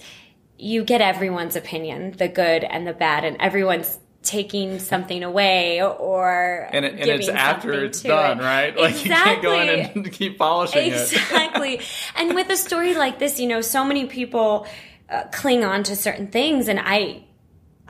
you 0.58 0.84
get 0.84 1.01
everyone's 1.01 1.55
opinion, 1.55 2.12
the 2.17 2.27
good 2.27 2.63
and 2.63 2.86
the 2.86 2.93
bad, 2.93 3.23
and 3.23 3.38
everyone's 3.39 3.97
taking 4.21 4.79
something 4.79 5.23
away 5.23 5.82
or 5.82 6.67
And, 6.73 6.84
it, 6.84 6.93
and 6.99 7.10
it's 7.10 7.29
after 7.29 7.86
it's 7.86 8.01
done, 8.03 8.39
it. 8.39 8.43
right? 8.43 8.77
Like 8.77 9.03
you 9.05 9.12
can't 9.12 9.41
go 9.41 9.58
in 9.60 9.69
Exactly. 9.69 10.01
and 10.03 10.12
keep 10.19 10.38
polishing 10.38 10.88
it. 10.88 10.93
Exactly. 10.93 11.79
and 12.17 12.36
with 12.36 12.49
a 12.49 12.58
story 12.58 12.93
like 12.95 13.17
this, 13.19 13.39
you 13.39 13.47
know, 13.47 13.62
so 13.62 13.86
many 13.86 14.05
people 14.08 14.67
uh, 15.10 15.23
cling 15.32 15.63
on 15.63 15.84
to 15.84 15.95
certain 15.95 16.27
things, 16.27 16.67
and 16.67 16.79
I. 16.84 17.23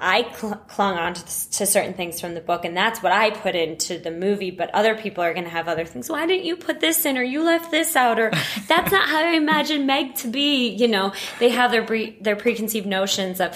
I 0.02 0.32
cl- 0.36 0.56
clung 0.68 0.98
on 0.98 1.14
to, 1.14 1.24
to 1.52 1.66
certain 1.66 1.94
things 1.94 2.20
from 2.22 2.34
the 2.34 2.42
book, 2.42 2.66
and 2.66 2.76
that's 2.76 3.02
what 3.04 3.12
I 3.12 3.30
put 3.32 3.56
into 3.56 3.98
the 4.00 4.12
movie. 4.12 4.52
But 4.52 4.74
other 4.74 4.96
people 4.96 5.24
are 5.24 5.34
going 5.34 5.44
to 5.46 5.50
have 5.50 5.68
other 5.68 5.86
things. 5.86 6.10
Why 6.10 6.26
didn't 6.26 6.46
you 6.46 6.56
put 6.56 6.80
this 6.80 7.06
in, 7.06 7.18
or 7.18 7.24
you 7.24 7.44
left 7.44 7.72
this 7.72 7.96
out, 7.96 8.20
or 8.20 8.30
that's 8.68 8.92
not 8.92 9.10
how 9.10 9.20
I 9.26 9.34
imagine 9.34 9.86
Meg 9.86 10.16
to 10.16 10.28
be? 10.28 10.70
You 10.70 10.88
know, 10.88 11.14
they 11.40 11.50
have 11.50 11.72
their 11.72 11.84
pre- 11.86 12.18
their 12.22 12.36
preconceived 12.36 12.88
notions 12.88 13.40
of 13.42 13.56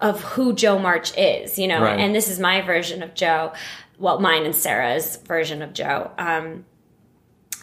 of 0.00 0.20
who 0.22 0.52
Jo 0.52 0.78
March 0.78 1.16
is. 1.16 1.58
You 1.58 1.68
know, 1.68 1.80
Right. 1.82 1.98
and 1.98 2.14
this 2.14 2.28
is 2.28 2.38
my 2.38 2.60
version 2.60 3.02
of 3.02 3.14
Jo. 3.14 3.52
Well, 3.98 4.20
mine 4.20 4.44
and 4.44 4.54
Sarah's 4.54 5.16
version 5.16 5.62
of 5.62 5.72
Jo. 5.72 6.10
Um, 6.18 6.66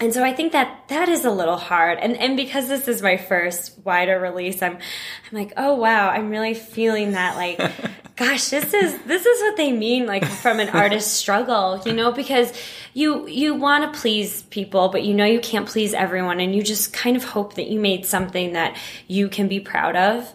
and 0.04 0.14
so 0.14 0.22
I 0.22 0.34
think 0.34 0.52
that 0.52 0.90
that 0.90 1.08
is 1.08 1.24
a 1.24 1.32
little 1.32 1.56
hard. 1.56 1.98
And 1.98 2.18
and 2.18 2.36
because 2.36 2.68
this 2.68 2.90
is 2.90 3.02
my 3.02 3.16
first 3.16 3.80
wider 3.86 4.20
release, 4.20 4.62
I'm 4.62 4.74
I'm 4.74 5.32
like, 5.32 5.54
oh 5.56 5.76
wow, 5.76 6.10
I'm 6.10 6.30
really 6.30 6.54
feeling 6.54 7.14
that 7.14 7.38
like 7.38 7.58
gosh, 8.18 8.50
this 8.50 8.74
is 8.74 9.02
this 9.04 9.26
is 9.26 9.42
what 9.42 9.56
they 9.56 9.72
mean 9.72 10.06
like 10.06 10.26
from 10.26 10.60
an 10.60 10.68
artist's 10.68 11.12
struggle, 11.22 11.82
you 11.86 11.94
know, 11.94 12.12
because 12.12 12.52
you 12.94 13.30
you 13.30 13.56
want 13.56 13.94
to 13.94 13.98
please 13.98 14.44
people, 14.44 14.90
but 14.90 15.04
you 15.04 15.14
know 15.14 15.24
you 15.24 15.40
can't 15.40 15.70
please 15.70 15.94
everyone 15.94 16.42
and 16.42 16.54
you 16.54 16.64
just 16.64 16.92
kind 16.92 17.16
of 17.16 17.24
hope 17.24 17.54
that 17.56 17.68
you 17.68 17.80
made 17.80 18.06
something 18.06 18.52
that 18.54 18.76
you 19.08 19.30
can 19.30 19.48
be 19.48 19.62
proud 19.62 19.96
of. 19.96 20.34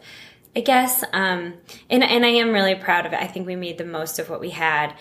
I 0.57 0.61
guess. 0.61 1.05
Um 1.13 1.53
and 1.91 2.03
and 2.03 2.25
I 2.25 2.31
am 2.31 2.53
really 2.53 2.75
proud 2.75 3.05
of 3.05 3.13
it. 3.13 3.21
I 3.21 3.27
think 3.27 3.47
we 3.47 3.55
made 3.55 3.77
the 3.77 3.85
most 3.85 4.19
of 4.19 4.31
what 4.31 4.41
we 4.41 4.49
had. 4.49 4.95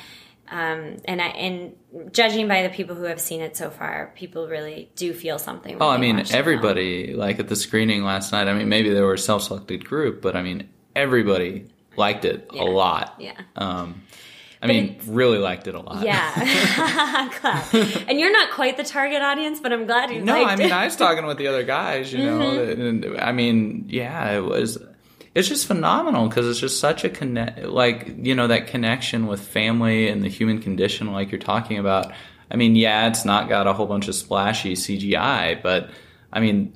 Um, 0.49 0.97
and 1.05 1.21
I, 1.21 1.27
and 1.27 1.75
judging 2.13 2.47
by 2.47 2.63
the 2.63 2.69
people 2.69 2.95
who 2.95 3.03
have 3.03 3.19
seen 3.19 3.41
it 3.41 3.57
so 3.57 3.69
far, 3.69 4.12
people 4.15 4.47
really 4.47 4.89
do 4.95 5.13
feel 5.13 5.39
something. 5.39 5.77
Oh, 5.81 5.89
I 5.89 5.97
mean, 5.97 6.23
everybody, 6.31 7.13
like 7.13 7.39
at 7.39 7.47
the 7.49 7.55
screening 7.55 8.03
last 8.03 8.31
night, 8.31 8.47
I 8.47 8.53
mean, 8.53 8.69
maybe 8.69 8.89
they 8.93 9.01
were 9.01 9.13
a 9.15 9.17
self 9.19 9.43
selected 9.43 9.83
group, 9.86 10.21
but 10.21 10.36
I 10.36 10.41
mean, 10.43 10.69
everybody 10.95 11.67
liked 11.95 12.25
it 12.25 12.49
Yeah. 12.53 12.63
a 12.63 12.65
lot. 12.65 13.15
Yeah. 13.19 13.33
Um, 13.55 14.03
I 14.62 14.65
mean, 14.65 14.97
really 15.05 15.38
liked 15.38 15.67
it 15.67 15.75
a 15.75 15.79
lot. 15.79 16.03
Yeah, 16.03 17.29
glad. 17.41 18.05
And 18.07 18.19
you're 18.19 18.31
not 18.31 18.49
quite 18.51 18.75
the 18.77 18.83
target 18.83 19.21
audience, 19.21 19.60
but 19.60 19.71
I'm 19.71 19.86
glad 19.86 20.10
you 20.12 20.21
No, 20.23 20.33
I 20.45 20.55
mean. 20.55 20.71
I 20.71 20.86
was 20.86 20.95
talking 20.95 21.25
with 21.27 21.38
the 21.38 21.47
other 21.47 21.63
guys, 21.63 22.12
you 22.12 22.19
Mm-hmm. 22.19 22.39
know, 23.05 23.12
and 23.13 23.19
I 23.21 23.31
mean, 23.33 23.86
yeah, 23.89 24.31
it 24.31 24.41
was, 24.43 24.77
it's 25.38 25.47
just 25.47 25.67
phenomenal 25.67 26.28
because 26.28 26.47
it's 26.47 26.60
just 26.60 26.80
such 26.80 27.04
a 27.04 27.10
connect, 27.10 27.63
like, 27.63 28.13
you 28.17 28.34
know, 28.34 28.47
that 28.47 28.67
connection 28.67 29.28
with 29.28 29.39
family 29.39 30.08
and 30.10 30.23
the 30.23 30.30
human 30.30 30.60
condition, 30.62 31.12
like 31.13 31.32
you're 31.32 31.39
talking 31.39 31.78
about. 31.78 32.12
I 32.50 32.56
mean, 32.56 32.76
yeah, 32.76 33.08
it's 33.08 33.23
not 33.23 33.47
got 33.47 33.67
a 33.67 33.73
whole 33.73 33.86
bunch 33.86 34.08
of 34.08 34.15
splashy 34.15 34.73
CGI, 34.73 35.62
but 35.62 35.89
I 36.34 36.39
mean, 36.39 36.73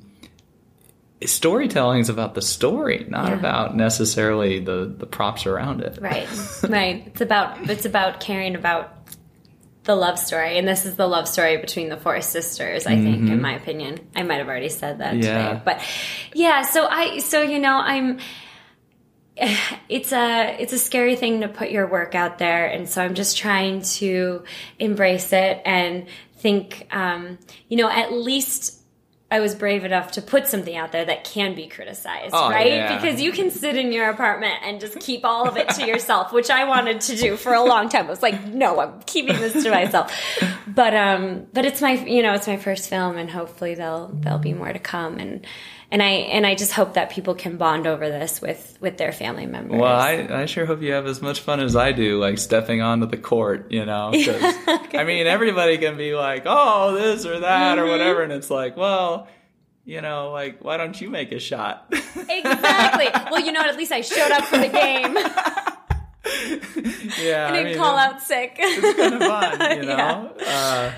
storytelling 1.26 2.00
is 2.02 2.10
about 2.10 2.36
the 2.36 2.42
story, 2.42 3.06
not 3.10 3.30
Yeah. 3.30 3.36
about 3.40 3.76
necessarily 3.76 4.60
the, 4.60 4.94
the 4.98 5.06
props 5.06 5.46
around 5.46 5.82
it. 5.82 5.98
Right, 6.02 6.28
right. 6.70 7.04
It's 7.08 7.22
about 7.22 7.70
it's 7.70 7.86
about 7.86 8.20
caring 8.20 8.56
about 8.56 8.94
the 9.84 9.96
love 9.96 10.20
story, 10.20 10.58
and 10.60 10.68
this 10.68 10.86
is 10.86 10.96
the 10.96 11.08
love 11.08 11.28
story 11.28 11.58
between 11.58 11.90
the 11.90 11.98
four 11.98 12.22
sisters. 12.22 12.86
I 12.86 12.96
think, 12.98 13.28
in 13.30 13.42
my 13.42 13.54
opinion, 13.56 14.00
I 14.16 14.22
might 14.24 14.36
have 14.38 14.48
already 14.48 14.70
said 14.70 15.00
that 15.00 15.14
Mm-hmm. 15.16 15.24
Yeah. 15.24 15.48
today, 15.50 15.62
but 15.66 15.82
yeah. 16.34 16.62
So 16.64 16.86
I, 16.88 17.18
so 17.20 17.42
you 17.42 17.60
know, 17.60 17.76
I'm. 17.78 18.20
It's 19.90 20.14
a 20.14 20.56
it's 20.58 20.72
a 20.72 20.78
scary 20.80 21.18
thing 21.18 21.42
to 21.42 21.50
put 21.50 21.70
your 21.70 21.86
work 21.86 22.16
out 22.16 22.38
there, 22.38 22.66
and 22.66 22.88
so 22.88 23.02
I'm 23.04 23.14
just 23.14 23.38
trying 23.38 23.82
to 24.00 24.44
embrace 24.80 25.34
it 25.34 25.62
and 25.66 26.08
think, 26.38 26.88
um, 26.92 27.38
you 27.68 27.78
know, 27.78 27.90
at 27.90 28.14
least. 28.14 28.78
I 29.34 29.40
was 29.40 29.56
brave 29.56 29.86
enough 29.86 30.12
to 30.14 30.22
put 30.22 30.46
something 30.48 30.76
out 30.76 30.92
there 30.92 31.06
that 31.06 31.24
can 31.24 31.56
be 31.56 31.68
criticized, 31.68 32.34
Oh, 32.36 32.50
right? 32.50 32.68
yeah. 32.68 32.98
Because 32.98 33.22
you 33.22 33.32
can 33.32 33.50
sit 33.50 33.78
in 33.78 33.94
your 33.94 34.10
apartment 34.10 34.56
and 34.62 34.82
just 34.82 35.00
keep 35.00 35.24
all 35.24 35.48
of 35.48 35.56
it 35.56 35.70
to 35.70 35.88
yourself, 35.88 36.34
which 36.34 36.50
I 36.50 36.66
wanted 36.66 37.00
to 37.00 37.16
do 37.16 37.38
for 37.38 37.54
a 37.54 37.64
long 37.64 37.88
time. 37.88 38.08
I 38.08 38.10
was 38.10 38.22
like, 38.22 38.46
no, 38.48 38.82
I'm 38.82 39.00
keeping 39.04 39.38
this 39.40 39.64
to 39.64 39.72
myself. 39.72 40.14
But 40.68 40.94
um, 40.94 41.48
but 41.54 41.64
it's 41.64 41.82
my 41.82 41.94
you 41.94 42.22
know 42.24 42.34
it's 42.34 42.46
my 42.48 42.58
first 42.58 42.90
film, 42.90 43.16
and 43.18 43.30
hopefully 43.32 43.74
there'll 43.74 44.10
there'll 44.10 44.38
be 44.40 44.54
more 44.54 44.74
to 44.74 44.80
come, 44.80 45.18
and 45.18 45.46
and 45.92 46.02
I 46.02 46.10
and 46.10 46.46
I 46.48 46.56
just 46.56 46.72
hope 46.72 46.94
that 46.94 47.10
people 47.12 47.36
can 47.36 47.58
bond 47.58 47.86
over 47.86 48.10
this 48.10 48.42
with 48.42 48.78
with 48.80 48.98
their 48.98 49.12
family 49.12 49.46
members. 49.46 49.80
Well, 49.80 49.94
I, 50.00 50.28
I 50.30 50.46
sure 50.46 50.66
hope 50.66 50.82
you 50.82 50.94
have 50.94 51.06
as 51.06 51.22
much 51.22 51.42
fun 51.42 51.60
as 51.60 51.76
I 51.76 51.92
do, 51.92 52.20
like 52.20 52.38
stepping 52.38 52.82
onto 52.82 53.06
the 53.08 53.18
court, 53.18 53.72
you 53.72 53.86
know? 53.86 54.12
I 54.16 55.04
mean, 55.06 55.28
everybody 55.28 55.78
can 55.78 55.98
be 55.98 56.16
like, 56.16 56.44
oh, 56.46 56.96
this 56.96 57.26
or 57.26 57.40
that 57.42 57.78
Mm-hmm. 57.78 57.86
or 57.86 57.92
whatever. 57.92 58.24
And 58.24 58.32
it's 58.32 58.50
like, 58.50 58.78
well, 58.78 59.28
you 59.86 60.02
know, 60.02 60.32
like 60.32 60.64
why 60.64 60.78
don't 60.78 61.00
you 61.00 61.10
make 61.10 61.32
a 61.32 61.40
shot? 61.40 61.88
exactly. 61.92 63.08
Well, 63.30 63.42
you 63.42 63.52
know 63.52 63.60
what? 63.60 63.70
At 63.70 63.78
least 63.78 63.92
I 63.92 64.02
showed 64.02 64.32
up 64.32 64.46
for 64.46 64.58
the 64.58 64.70
game. 64.70 65.18
yeah, 67.20 67.48
I 67.48 67.50
I 67.50 67.52
didn't 67.54 67.66
mean, 67.72 67.78
call 67.78 67.98
out 67.98 68.22
sick. 68.22 68.56
it's 68.60 68.98
kind 68.98 69.14
of 69.16 69.22
fun, 69.22 69.78
you 69.78 69.84
know. 69.84 70.34
Uh, 70.46 70.92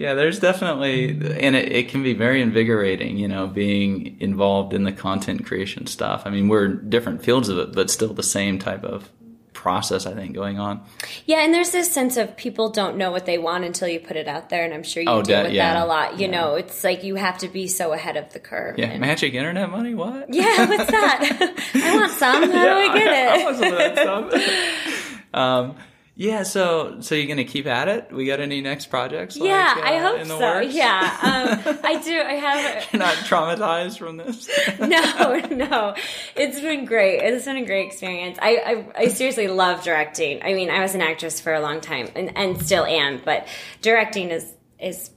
yeah, 0.00 0.14
there's 0.14 0.38
definitely, 0.38 1.10
and 1.10 1.54
it, 1.54 1.70
it 1.72 1.88
can 1.90 2.02
be 2.02 2.14
very 2.14 2.40
invigorating, 2.40 3.18
you 3.18 3.28
know, 3.28 3.46
being 3.46 4.16
involved 4.18 4.72
in 4.72 4.84
the 4.84 4.92
content 4.92 5.44
creation 5.44 5.86
stuff. 5.86 6.22
I 6.24 6.30
mean, 6.30 6.48
we're 6.48 6.68
different 6.68 7.22
fields 7.22 7.50
of 7.50 7.58
it, 7.58 7.72
but 7.74 7.90
still 7.90 8.14
the 8.14 8.22
same 8.22 8.58
type 8.58 8.82
of 8.82 9.10
process, 9.52 10.06
I 10.06 10.14
think, 10.14 10.34
going 10.34 10.58
on. 10.58 10.80
Yeah, 11.26 11.44
and 11.44 11.52
there's 11.52 11.70
this 11.70 11.92
sense 11.92 12.16
of 12.16 12.34
people 12.38 12.70
don't 12.70 12.96
know 12.96 13.10
what 13.10 13.26
they 13.26 13.36
want 13.36 13.64
until 13.64 13.88
you 13.88 14.00
put 14.00 14.16
it 14.16 14.26
out 14.26 14.48
there, 14.48 14.64
and 14.64 14.72
I'm 14.72 14.82
sure 14.82 15.02
you 15.02 15.08
Oh, 15.10 15.20
deal 15.20 15.36
that- 15.36 15.44
with 15.48 15.52
yeah. 15.52 15.74
that 15.74 15.82
a 15.82 15.86
lot. 15.86 16.18
You 16.18 16.26
Yeah. 16.28 16.30
know, 16.32 16.54
it's 16.54 16.82
like 16.82 17.04
you 17.04 17.16
have 17.16 17.36
to 17.38 17.48
be 17.48 17.68
so 17.68 17.92
ahead 17.92 18.16
of 18.16 18.32
the 18.32 18.40
curve. 18.40 18.78
Yeah, 18.78 18.86
and- 18.86 19.02
magic 19.02 19.34
internet 19.34 19.70
money, 19.70 19.92
what? 19.94 20.32
yeah, 20.34 20.66
what's 20.66 20.90
that? 20.90 21.52
I 21.74 21.94
want 21.94 22.12
some. 22.12 22.42
How 22.44 22.64
do 22.64 22.70
I 22.70 22.98
get 22.98 23.06
it? 23.12 23.28
I 23.28 23.44
want 23.44 23.56
some 23.58 23.72
of 23.72 23.78
that 23.78 23.98
stuff. 23.98 25.24
um, 25.34 25.76
yeah, 26.20 26.42
so 26.42 27.00
so 27.00 27.14
you're 27.14 27.28
gonna 27.28 27.44
keep 27.44 27.66
at 27.66 27.88
it? 27.88 28.12
We 28.12 28.26
got 28.26 28.40
any 28.40 28.60
next 28.60 28.90
projects? 28.90 29.38
like, 29.38 29.48
yeah, 29.48 29.74
uh, 29.78 29.80
I 29.80 29.96
hope 29.96 30.20
in 30.20 30.28
the 30.28 30.36
so. 30.36 30.40
works? 30.40 30.74
Yeah, 30.74 31.16
um, 31.22 31.78
I 31.82 31.98
do. 31.98 32.20
I 32.20 32.34
have. 32.34 32.92
You're 32.92 32.98
not 32.98 33.14
traumatized 33.14 33.96
from 33.96 34.18
this? 34.18 34.46
no, 34.78 35.38
no. 35.46 35.94
It's 36.36 36.60
been 36.60 36.84
great. 36.84 37.22
It's 37.22 37.46
been 37.46 37.56
a 37.56 37.64
great 37.64 37.86
experience. 37.86 38.38
I, 38.42 38.56
I, 38.96 39.04
I 39.04 39.08
seriously 39.08 39.48
love 39.48 39.82
directing. 39.82 40.42
I 40.42 40.52
mean, 40.52 40.68
I 40.68 40.82
was 40.82 40.94
an 40.94 41.00
actress 41.00 41.40
for 41.40 41.54
a 41.54 41.60
long 41.60 41.80
time 41.80 42.10
and, 42.14 42.36
and 42.36 42.62
still 42.62 42.84
am, 42.84 43.22
but 43.24 43.48
directing 43.80 44.28
is 44.28 44.52
is 44.78 45.10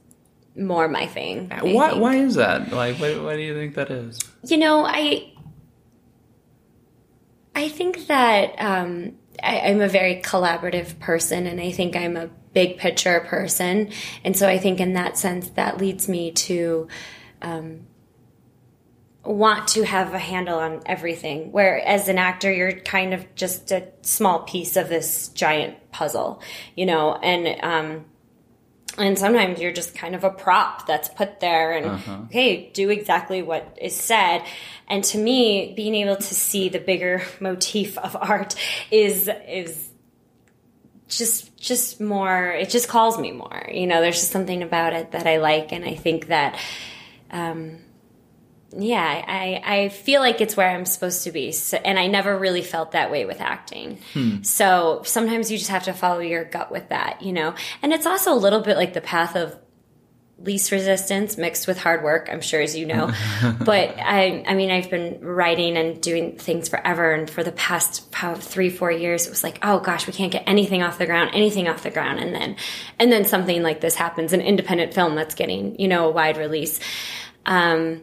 more 0.56 0.88
my 0.88 1.06
thing. 1.06 1.50
Why? 1.50 1.92
Why 1.92 2.16
is 2.16 2.36
that? 2.36 2.72
Like, 2.72 2.96
what, 2.96 3.22
what 3.22 3.34
do 3.34 3.42
you 3.42 3.52
think 3.52 3.74
that 3.74 3.90
is? 3.90 4.20
You 4.44 4.56
know, 4.56 4.86
I 4.86 5.34
I 7.54 7.68
think 7.68 8.06
that 8.06 8.54
um, 8.58 9.18
I, 9.42 9.60
I'm 9.60 9.80
a 9.80 9.88
very 9.88 10.16
collaborative 10.16 10.98
person, 10.98 11.46
and 11.46 11.60
I 11.60 11.70
think 11.70 11.96
I'm 11.96 12.16
a 12.16 12.28
big 12.52 12.78
picture 12.78 13.20
person, 13.20 13.90
and 14.24 14.36
so 14.36 14.48
I 14.48 14.58
think 14.58 14.80
in 14.80 14.94
that 14.94 15.18
sense 15.18 15.48
that 15.50 15.78
leads 15.78 16.08
me 16.08 16.30
to 16.32 16.88
um, 17.42 17.86
want 19.24 19.68
to 19.68 19.82
have 19.84 20.14
a 20.14 20.18
handle 20.18 20.58
on 20.58 20.82
everything. 20.86 21.52
Where 21.52 21.78
as 21.86 22.08
an 22.08 22.18
actor, 22.18 22.52
you're 22.52 22.72
kind 22.72 23.14
of 23.14 23.34
just 23.34 23.72
a 23.72 23.88
small 24.02 24.40
piece 24.42 24.76
of 24.76 24.88
this 24.88 25.28
giant 25.28 25.90
puzzle, 25.92 26.42
you 26.76 26.86
know, 26.86 27.14
and 27.14 27.60
um, 27.62 28.04
and 28.96 29.18
sometimes 29.18 29.60
you're 29.60 29.72
just 29.72 29.94
kind 29.94 30.14
of 30.14 30.24
a 30.24 30.30
prop 30.30 30.86
that's 30.86 31.08
put 31.08 31.40
there 31.40 31.72
and 31.72 32.26
okay 32.26 32.70
do 32.72 32.90
exactly 32.90 33.42
what 33.42 33.76
is 33.80 33.96
said. 33.96 34.42
And 34.88 35.02
to 35.04 35.18
me 35.18 35.72
being 35.74 35.94
able 35.94 36.16
to 36.16 36.34
see 36.34 36.68
the 36.68 36.78
bigger 36.78 37.22
motif 37.40 37.98
of 37.98 38.16
art 38.16 38.54
is 38.90 39.28
is 39.48 39.88
just 41.08 41.56
just 41.56 42.00
more 42.00 42.50
it 42.50 42.70
just 42.70 42.88
calls 42.88 43.18
me 43.18 43.32
more. 43.32 43.68
You 43.72 43.86
know 43.86 44.00
there's 44.00 44.20
just 44.20 44.32
something 44.32 44.62
about 44.62 44.92
it 44.92 45.12
that 45.12 45.26
i 45.26 45.38
like. 45.38 45.72
And 45.72 45.84
i 45.84 45.94
think 45.94 46.28
that 46.28 46.58
um 47.30 47.78
yeah 48.76 49.24
i 49.26 49.62
i 49.64 49.88
feel 49.88 50.20
like 50.20 50.40
it's 50.40 50.56
where 50.56 50.70
i'm 50.70 50.84
supposed 50.84 51.24
to 51.24 51.32
be 51.32 51.52
so, 51.52 51.76
and 51.78 51.98
i 51.98 52.06
never 52.06 52.36
really 52.38 52.62
felt 52.62 52.92
that 52.92 53.10
way 53.10 53.24
with 53.24 53.40
acting. 53.40 53.98
So 54.42 55.02
sometimes 55.04 55.50
you 55.50 55.58
just 55.58 55.70
have 55.70 55.84
to 55.84 55.92
follow 55.92 56.20
your 56.20 56.44
gut 56.44 56.70
with 56.70 56.88
that 56.88 57.22
you 57.22 57.32
know? 57.32 57.54
And 57.82 57.92
it's 57.92 58.06
also 58.06 58.32
a 58.32 58.36
little 58.36 58.60
bit 58.60 58.76
like 58.76 58.92
the 58.92 59.00
path 59.00 59.36
of 59.36 59.56
least 60.38 60.72
resistance 60.72 61.38
mixed 61.38 61.66
with 61.66 61.78
hard 61.78 62.02
work 62.02 62.28
i'm 62.30 62.40
sure 62.40 62.60
as 62.60 62.76
you 62.76 62.86
know. 62.86 63.10
But 63.64 63.94
i 63.98 64.44
i 64.46 64.54
mean 64.54 64.70
i've 64.70 64.90
been 64.90 65.20
writing 65.20 65.76
and 65.76 66.02
doing 66.02 66.36
things 66.36 66.68
forever 66.68 67.12
and 67.12 67.30
for 67.30 67.42
the 67.44 67.52
past 67.52 68.12
three 68.38 68.68
four 68.68 68.90
years 68.90 69.26
it 69.26 69.30
was 69.30 69.44
like 69.44 69.58
oh 69.62 69.78
gosh 69.78 70.06
we 70.06 70.12
can't 70.12 70.32
get 70.32 70.42
anything 70.46 70.82
off 70.82 70.98
the 70.98 71.06
ground 71.06 71.30
anything 71.32 71.68
off 71.68 71.82
the 71.82 71.90
ground 71.90 72.18
and 72.18 72.34
then 72.34 72.56
and 72.98 73.12
then 73.12 73.24
something 73.24 73.62
like 73.62 73.80
this 73.80 73.94
happens 73.94 74.32
an 74.32 74.40
independent 74.40 74.92
film 74.92 75.14
that's 75.14 75.34
getting 75.34 75.78
you 75.78 75.88
know 75.88 76.08
a 76.08 76.10
wide 76.10 76.36
release. 76.36 76.80
Um 77.46 78.02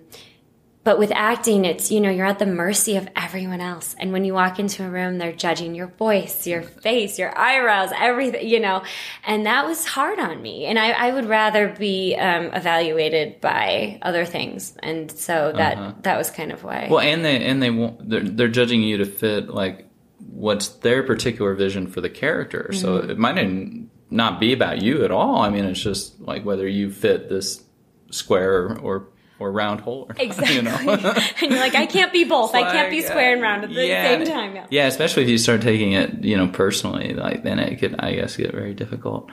but 0.84 0.98
with 0.98 1.12
acting, 1.14 1.64
it's, 1.66 1.92
you 1.92 2.02
know, 2.02 2.10
you're 2.10 2.26
at 2.26 2.40
the 2.40 2.46
mercy 2.48 2.96
of 2.98 3.08
everyone 3.16 3.62
else. 3.62 3.96
And 4.00 4.12
when 4.12 4.26
you 4.26 4.34
walk 4.34 4.58
into 4.60 4.84
a 4.84 4.90
room, 4.90 5.20
they're 5.20 5.32
judging 5.32 5.76
your 5.76 5.88
voice, 5.88 6.48
your 6.48 6.64
face, 6.64 7.20
your 7.20 7.38
eyebrows, 7.38 7.92
everything, 7.96 8.48
you 8.48 8.60
know. 8.60 8.82
And 9.24 9.46
that 9.46 9.66
was 9.68 9.86
hard 9.86 10.18
on 10.20 10.42
me. 10.42 10.66
And 10.66 10.80
I, 10.80 10.90
I 10.92 11.14
would 11.14 11.26
rather 11.26 11.70
be 11.70 12.16
um, 12.16 12.46
evaluated 12.54 13.40
by 13.42 14.00
other 14.02 14.26
things. 14.26 14.76
And 14.82 15.12
so 15.12 15.54
that 15.56 16.02
that 16.04 16.18
was 16.18 16.32
kind 16.32 16.52
of 16.52 16.64
why. 16.64 16.88
Well, 16.90 17.00
and 17.00 17.24
they 17.24 17.44
and 17.46 17.62
they 17.62 17.70
won't, 17.70 18.10
they're 18.10 18.22
they're 18.24 18.48
judging 18.48 18.82
you 18.82 18.98
to 18.98 19.06
fit 19.06 19.50
like 19.50 19.88
what's 20.32 20.68
their 20.68 21.04
particular 21.04 21.54
vision 21.54 21.88
for 21.88 22.02
the 22.02 22.10
character. 22.10 22.72
So 22.74 23.00
Mm-hmm. 23.00 23.10
it 23.12 23.18
might 23.18 23.90
not 24.10 24.40
be 24.40 24.52
about 24.54 24.82
you 24.82 25.06
at 25.06 25.12
all. 25.12 25.38
I 25.38 25.50
mean, 25.50 25.66
it's 25.66 25.80
just 25.82 26.20
like 26.20 26.44
whether 26.44 26.68
you 26.68 26.92
fit 26.92 27.30
this 27.30 27.64
square 28.10 28.52
or 28.64 28.78
or 28.80 29.08
round 29.50 29.80
hole. 29.82 30.08
Or 30.10 30.16
Exactly. 30.20 30.58
You 30.58 30.62
know? 30.64 30.76
and 31.42 31.52
you're 31.52 31.60
like, 31.60 31.76
I 31.76 31.86
can't 31.86 32.12
be 32.12 32.26
both. 32.26 32.54
I 32.54 32.70
can't 32.72 32.92
be 32.92 33.02
square 33.02 33.34
and 33.34 33.42
round 33.42 33.64
at 33.64 33.74
the 33.74 33.88
yeah. 33.88 34.04
same 34.04 34.26
time. 34.26 34.56
Yeah. 34.56 34.68
Yeah, 34.70 34.88
especially 34.88 35.24
if 35.24 35.30
you 35.30 35.38
start 35.38 35.62
taking 35.62 35.94
it, 35.94 36.24
you 36.24 36.38
know, 36.38 36.48
personally, 36.48 37.14
like 37.14 37.44
then 37.44 37.58
it 37.60 37.78
could, 37.78 37.96
I 38.00 38.14
guess, 38.14 38.36
get 38.36 38.52
very 38.52 38.74
difficult. 38.74 39.32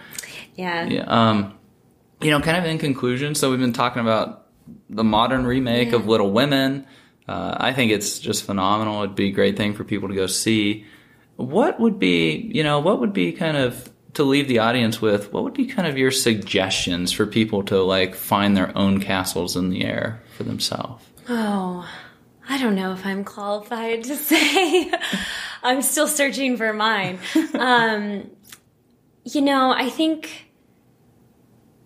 Yeah. 0.55 0.87
Yeah. 0.87 1.05
Um, 1.07 1.59
you 2.21 2.31
know, 2.31 2.41
kind 2.41 2.57
of 2.57 2.65
in 2.65 2.79
conclusion, 2.79 3.35
so 3.35 3.51
we've 3.51 3.61
been 3.61 3.73
talking 3.73 4.01
about 4.01 4.47
the 4.89 5.05
modern 5.05 5.47
remake 5.47 5.93
of 5.93 6.07
Little 6.07 6.31
Women. 6.31 6.87
Uh, 7.29 7.55
I 7.59 7.73
think 7.73 7.93
it's 7.93 8.19
just 8.19 8.45
phenomenal. 8.45 9.03
It'd 9.03 9.15
be 9.15 9.29
a 9.29 9.33
great 9.33 9.57
thing 9.57 9.75
for 9.75 9.85
people 9.85 10.09
to 10.09 10.15
go 10.15 10.27
see. 10.27 10.87
What 11.37 11.79
would 11.79 11.99
be, 11.99 12.51
you 12.53 12.63
know, 12.65 12.81
what 12.81 13.01
would 13.01 13.13
be 13.13 13.33
kind 13.33 13.57
of 13.57 13.89
to 14.19 14.25
leave 14.25 14.49
the 14.49 14.59
audience 14.59 15.01
with? 15.01 15.33
What 15.33 15.45
would 15.45 15.55
be 15.55 15.67
kind 15.67 15.87
of 15.87 15.97
your 15.97 16.11
suggestions 16.11 17.13
for 17.13 17.25
people 17.25 17.63
to 17.65 17.81
like 17.81 18.17
find 18.17 18.57
their 18.57 18.77
own 18.77 18.99
castles 18.99 19.57
in 19.57 19.71
the 19.71 19.85
air 19.85 20.21
for 20.37 20.43
themselves? 20.43 21.05
Oh, 21.29 21.89
I 22.49 22.59
don't 22.59 22.75
know 22.75 22.93
if 22.93 23.07
I'm 23.07 23.23
qualified 23.25 24.03
to 24.05 24.17
say. 24.31 24.91
I'm 25.63 25.83
still 25.83 26.09
searching 26.09 26.57
for 26.57 26.73
mine. 26.73 27.19
Um, 27.55 28.31
you 29.25 29.41
know, 29.41 29.71
I 29.73 29.89
think, 29.89 30.49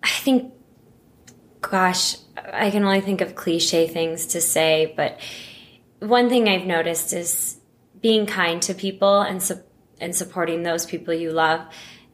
I 0.01 0.07
think, 0.07 0.53
gosh, 1.61 2.15
I 2.37 2.71
can 2.71 2.83
only 2.83 3.01
think 3.01 3.21
of 3.21 3.35
cliche 3.35 3.87
things 3.87 4.27
to 4.27 4.41
say, 4.41 4.93
but 4.95 5.19
one 5.99 6.29
thing 6.29 6.47
I've 6.47 6.65
noticed 6.65 7.13
is 7.13 7.57
being 8.01 8.25
kind 8.25 8.61
to 8.63 8.73
people 8.73 9.21
and 9.21 9.43
su- 9.43 9.61
and 9.99 10.15
supporting 10.15 10.63
those 10.63 10.85
people 10.85 11.13
you 11.13 11.31
love 11.31 11.65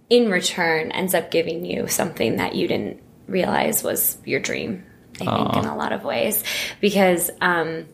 in 0.09 0.29
return 0.29 0.91
ends 0.91 1.13
up 1.13 1.31
giving 1.31 1.65
you 1.65 1.87
something 1.87 2.37
that 2.37 2.55
you 2.55 2.67
didn't 2.67 3.01
realize 3.27 3.83
was 3.83 4.17
your 4.25 4.39
dream. 4.39 4.85
I 5.21 5.25
think 5.25 5.55
in 5.57 5.65
a 5.65 5.75
lot 5.75 5.91
of 5.91 6.05
ways 6.05 6.43
because 6.79 7.29
um, 7.41 7.87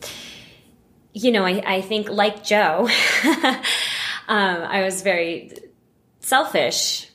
you 1.13 1.32
know 1.32 1.43
I, 1.43 1.78
I 1.78 1.82
think 1.82 2.08
like 2.08 2.43
Jo, 2.43 2.88
um, 3.25 3.63
I 4.28 4.84
was 4.84 5.01
very 5.01 5.51
selfish 6.19 7.10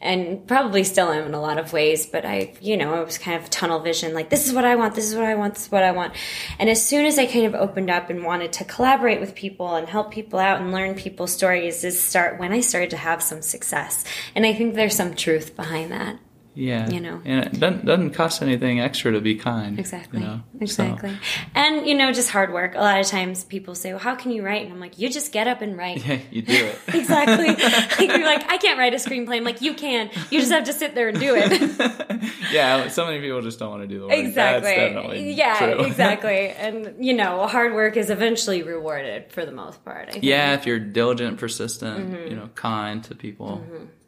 and 0.00 0.46
probably 0.46 0.84
still 0.84 1.10
am 1.10 1.24
in 1.26 1.34
a 1.34 1.40
lot 1.40 1.58
of 1.58 1.72
ways, 1.72 2.06
but 2.06 2.26
I, 2.26 2.52
you 2.60 2.76
know, 2.76 2.94
I 2.94 3.02
was 3.02 3.16
kind 3.16 3.42
of 3.42 3.48
tunnel 3.48 3.80
vision, 3.80 4.12
like, 4.12 4.28
this 4.28 4.46
is 4.46 4.52
what 4.52 4.64
I 4.64 4.76
want, 4.76 4.94
this 4.94 5.06
is 5.06 5.14
what 5.14 5.24
I 5.24 5.34
want, 5.34 5.54
this 5.54 5.64
is 5.64 5.72
what 5.72 5.82
I 5.82 5.92
want. 5.92 6.12
And 6.58 6.68
as 6.68 6.86
soon 6.86 7.06
as 7.06 7.18
I 7.18 7.26
kind 7.26 7.46
of 7.46 7.54
opened 7.54 7.90
up 7.90 8.10
and 8.10 8.22
wanted 8.22 8.52
to 8.54 8.64
collaborate 8.64 9.20
with 9.20 9.34
people 9.34 9.74
and 9.74 9.88
help 9.88 10.10
people 10.10 10.38
out 10.38 10.60
and 10.60 10.70
learn 10.70 10.94
people's 10.94 11.32
stories, 11.32 11.82
is 11.82 12.00
start 12.00 12.38
when 12.38 12.52
I 12.52 12.60
started 12.60 12.90
to 12.90 12.96
have 12.98 13.22
some 13.22 13.40
success. 13.40 14.04
And 14.34 14.44
I 14.44 14.52
think 14.52 14.74
there's 14.74 14.94
some 14.94 15.14
truth 15.14 15.56
behind 15.56 15.92
that. 15.92 16.18
Yeah, 16.56 16.88
You 16.88 17.00
know. 17.00 17.20
and 17.24 17.44
it 17.44 17.60
doesn't 17.60 17.84
doesn't 17.84 18.10
cost 18.14 18.40
anything 18.42 18.80
extra 18.80 19.12
to 19.12 19.20
be 19.20 19.34
kind. 19.36 19.78
Exactly. 19.78 20.20
You 20.20 20.26
know? 20.26 20.40
So- 20.60 20.62
Exactly. 20.84 21.12
And, 21.54 21.86
you 21.86 21.94
know, 21.94 22.10
just 22.12 22.30
hard 22.30 22.50
work. 22.52 22.74
A 22.74 22.78
lot 22.80 22.98
of 22.98 23.06
times 23.06 23.44
people 23.44 23.74
say, 23.74 23.90
well, 23.92 23.98
how 24.00 24.14
can 24.14 24.32
you 24.32 24.42
write? 24.42 24.62
And 24.64 24.72
I'm 24.72 24.80
like, 24.80 24.98
you 24.98 25.10
just 25.10 25.32
get 25.32 25.46
up 25.46 25.60
and 25.60 25.76
write. 25.76 26.04
yeah, 26.06 26.18
you 26.30 26.40
do 26.42 26.54
it. 26.54 26.78
exactly. 26.94 27.48
like, 27.48 28.00
you're 28.16 28.24
like, 28.24 28.50
I 28.50 28.56
can't 28.56 28.78
write 28.78 28.94
a 28.94 28.96
screenplay. 28.96 29.36
I'm 29.36 29.44
like, 29.44 29.60
you 29.60 29.74
can. 29.74 30.08
You 30.30 30.40
just 30.40 30.50
have 30.50 30.64
to 30.64 30.72
sit 30.72 30.94
there 30.94 31.08
and 31.08 31.20
do 31.20 31.34
it. 31.36 32.30
yeah, 32.52 32.88
so 32.88 33.04
many 33.06 33.20
people 33.20 33.42
just 33.42 33.58
don't 33.58 33.70
want 33.70 33.82
to 33.82 33.88
do 33.88 34.00
the 34.00 34.06
work. 34.06 34.14
exactly. 34.16 35.32
Yeah, 35.32 35.82
exactly. 35.84 36.48
And, 36.48 36.94
you 37.04 37.12
know, 37.14 37.46
hard 37.46 37.74
work 37.74 37.96
is 37.98 38.08
eventually 38.10 38.62
rewarded 38.62 39.30
for 39.30 39.44
the 39.44 39.52
most 39.52 39.84
part. 39.84 40.08
I 40.08 40.12
think. 40.12 40.24
yeah, 40.24 40.54
if 40.54 40.64
you're 40.66 40.78
diligent, 40.80 41.38
persistent, 41.38 41.96
Mm-hmm. 41.96 42.30
you 42.30 42.36
know, 42.36 42.48
kind 42.54 43.02
to 43.04 43.14
people, 43.14 43.62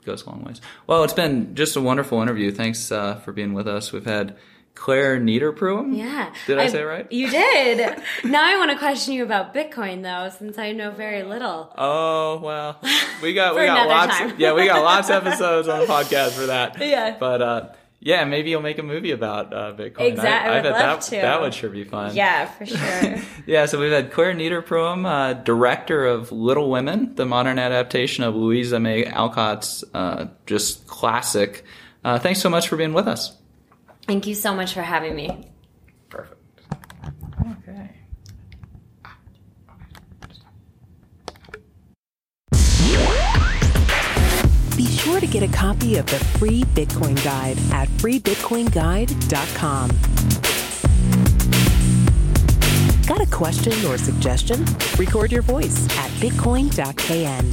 goes 0.08 0.24
a 0.24 0.30
long 0.30 0.42
ways. 0.44 0.60
Well, 0.86 1.04
it's 1.04 1.12
been 1.12 1.54
just 1.54 1.76
a 1.76 1.80
wonderful 1.80 2.20
interview. 2.20 2.50
Thanks 2.50 2.90
uh, 2.90 3.16
for 3.16 3.32
being 3.32 3.52
with 3.52 3.68
us. 3.68 3.92
We've 3.92 4.04
had 4.04 4.36
Clare 4.74 5.20
Niederpruem. 5.20 5.96
Yeah. 5.96 6.32
Did 6.46 6.58
I 6.58 6.68
say 6.68 6.82
it 6.82 6.84
right? 6.84 7.10
You 7.12 7.28
did. 7.28 8.00
now 8.24 8.44
I 8.44 8.56
want 8.58 8.70
to 8.70 8.78
question 8.78 9.12
you 9.14 9.24
about 9.24 9.52
Bitcoin, 9.52 10.02
though, 10.02 10.34
since 10.36 10.56
I 10.56 10.72
know 10.72 10.92
very 10.92 11.24
little. 11.24 11.74
Oh 11.76 12.38
well, 12.38 12.80
we 13.20 13.34
got 13.34 13.54
we 13.56 13.66
got 13.66 13.88
lots. 13.88 14.16
time. 14.16 14.34
yeah, 14.38 14.52
we 14.52 14.66
got 14.66 14.82
lots 14.82 15.10
of 15.10 15.26
episodes 15.26 15.68
on 15.68 15.80
the 15.80 15.86
podcast 15.86 16.30
for 16.30 16.46
that. 16.46 16.78
Yeah. 16.78 17.16
But 17.18 17.42
uh, 17.42 17.68
Yeah, 18.00 18.24
maybe 18.24 18.50
you'll 18.50 18.62
make 18.62 18.78
a 18.78 18.84
movie 18.84 19.10
about 19.10 19.52
uh, 19.52 19.74
Bitcoin. 19.76 20.02
Exactly, 20.02 20.52
I, 20.52 20.58
I, 20.58 20.62
love 20.62 21.00
that, 21.00 21.00
to. 21.02 21.16
That 21.16 21.40
would 21.40 21.52
sure 21.52 21.68
be 21.68 21.82
fun. 21.82 22.14
Yeah, 22.14 22.46
for 22.46 22.64
sure. 22.64 23.16
yeah, 23.46 23.66
so 23.66 23.80
we've 23.80 23.90
had 23.90 24.12
Clare 24.12 24.34
Niederpruem, 24.34 25.04
uh, 25.04 25.32
director 25.34 26.06
of 26.06 26.30
Little 26.30 26.70
Women, 26.70 27.16
the 27.16 27.26
modern 27.26 27.58
adaptation 27.58 28.22
of 28.22 28.36
Louisa 28.36 28.78
May 28.78 29.04
Alcott's 29.04 29.82
uh, 29.94 30.26
just 30.46 30.86
classic. 30.86 31.64
Uh, 32.04 32.20
thanks 32.20 32.40
so 32.40 32.48
much 32.48 32.68
for 32.68 32.76
being 32.76 32.92
with 32.92 33.08
us. 33.08 33.36
Thank 34.06 34.28
you 34.28 34.36
so 34.36 34.54
much 34.54 34.74
for 34.74 34.82
having 34.82 35.16
me. 35.16 35.44
Sure 45.08 45.20
to 45.20 45.26
get 45.26 45.42
a 45.42 45.48
copy 45.48 45.96
of 45.96 46.04
the 46.06 46.18
free 46.38 46.64
Bitcoin 46.74 47.22
Guide 47.24 47.56
at 47.72 47.88
freebitcoinguide.com. 47.88 49.88
Got 53.06 53.26
a 53.26 53.30
question 53.30 53.72
or 53.86 53.96
suggestion? 53.96 54.66
Record 54.98 55.32
your 55.32 55.40
voice 55.40 55.86
at 55.96 56.10
bitcoin.kn. 56.20 57.52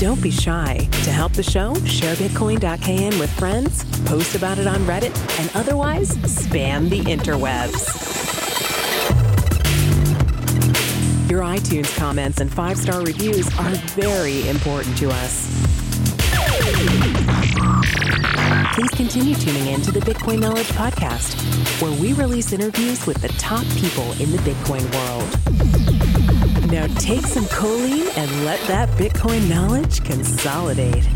Don't 0.00 0.20
be 0.20 0.32
shy. 0.32 0.88
To 1.04 1.10
help 1.10 1.32
the 1.32 1.44
show, 1.44 1.74
share 1.84 2.16
Bitcoin.kn 2.16 3.18
with 3.20 3.30
friends, 3.38 3.84
post 4.04 4.34
about 4.34 4.58
it 4.58 4.66
on 4.66 4.80
Reddit, 4.80 5.16
and 5.40 5.48
otherwise 5.54 6.10
spam 6.10 6.90
the 6.90 7.02
interwebs. 7.02 8.15
Your 11.28 11.42
iTunes 11.42 11.94
comments 11.96 12.40
and 12.40 12.52
five 12.52 12.78
star 12.78 13.02
reviews 13.02 13.48
are 13.58 13.72
very 13.96 14.48
important 14.48 14.96
to 14.98 15.10
us. 15.10 15.50
Please 18.74 18.90
continue 18.90 19.34
tuning 19.34 19.66
in 19.66 19.80
to 19.80 19.90
the 19.90 19.98
Bitcoin 19.98 20.38
Knowledge 20.38 20.68
Podcast, 20.68 21.34
where 21.82 21.90
we 22.00 22.12
release 22.12 22.52
interviews 22.52 23.06
with 23.06 23.20
the 23.20 23.28
top 23.38 23.64
people 23.76 24.04
in 24.20 24.30
the 24.30 24.38
Bitcoin 24.38 24.84
world. 24.94 26.70
Now 26.70 26.86
take 27.00 27.26
some 27.26 27.44
choline 27.46 28.16
and 28.16 28.44
let 28.44 28.60
that 28.68 28.88
Bitcoin 28.90 29.48
knowledge 29.48 30.04
consolidate. 30.04 31.08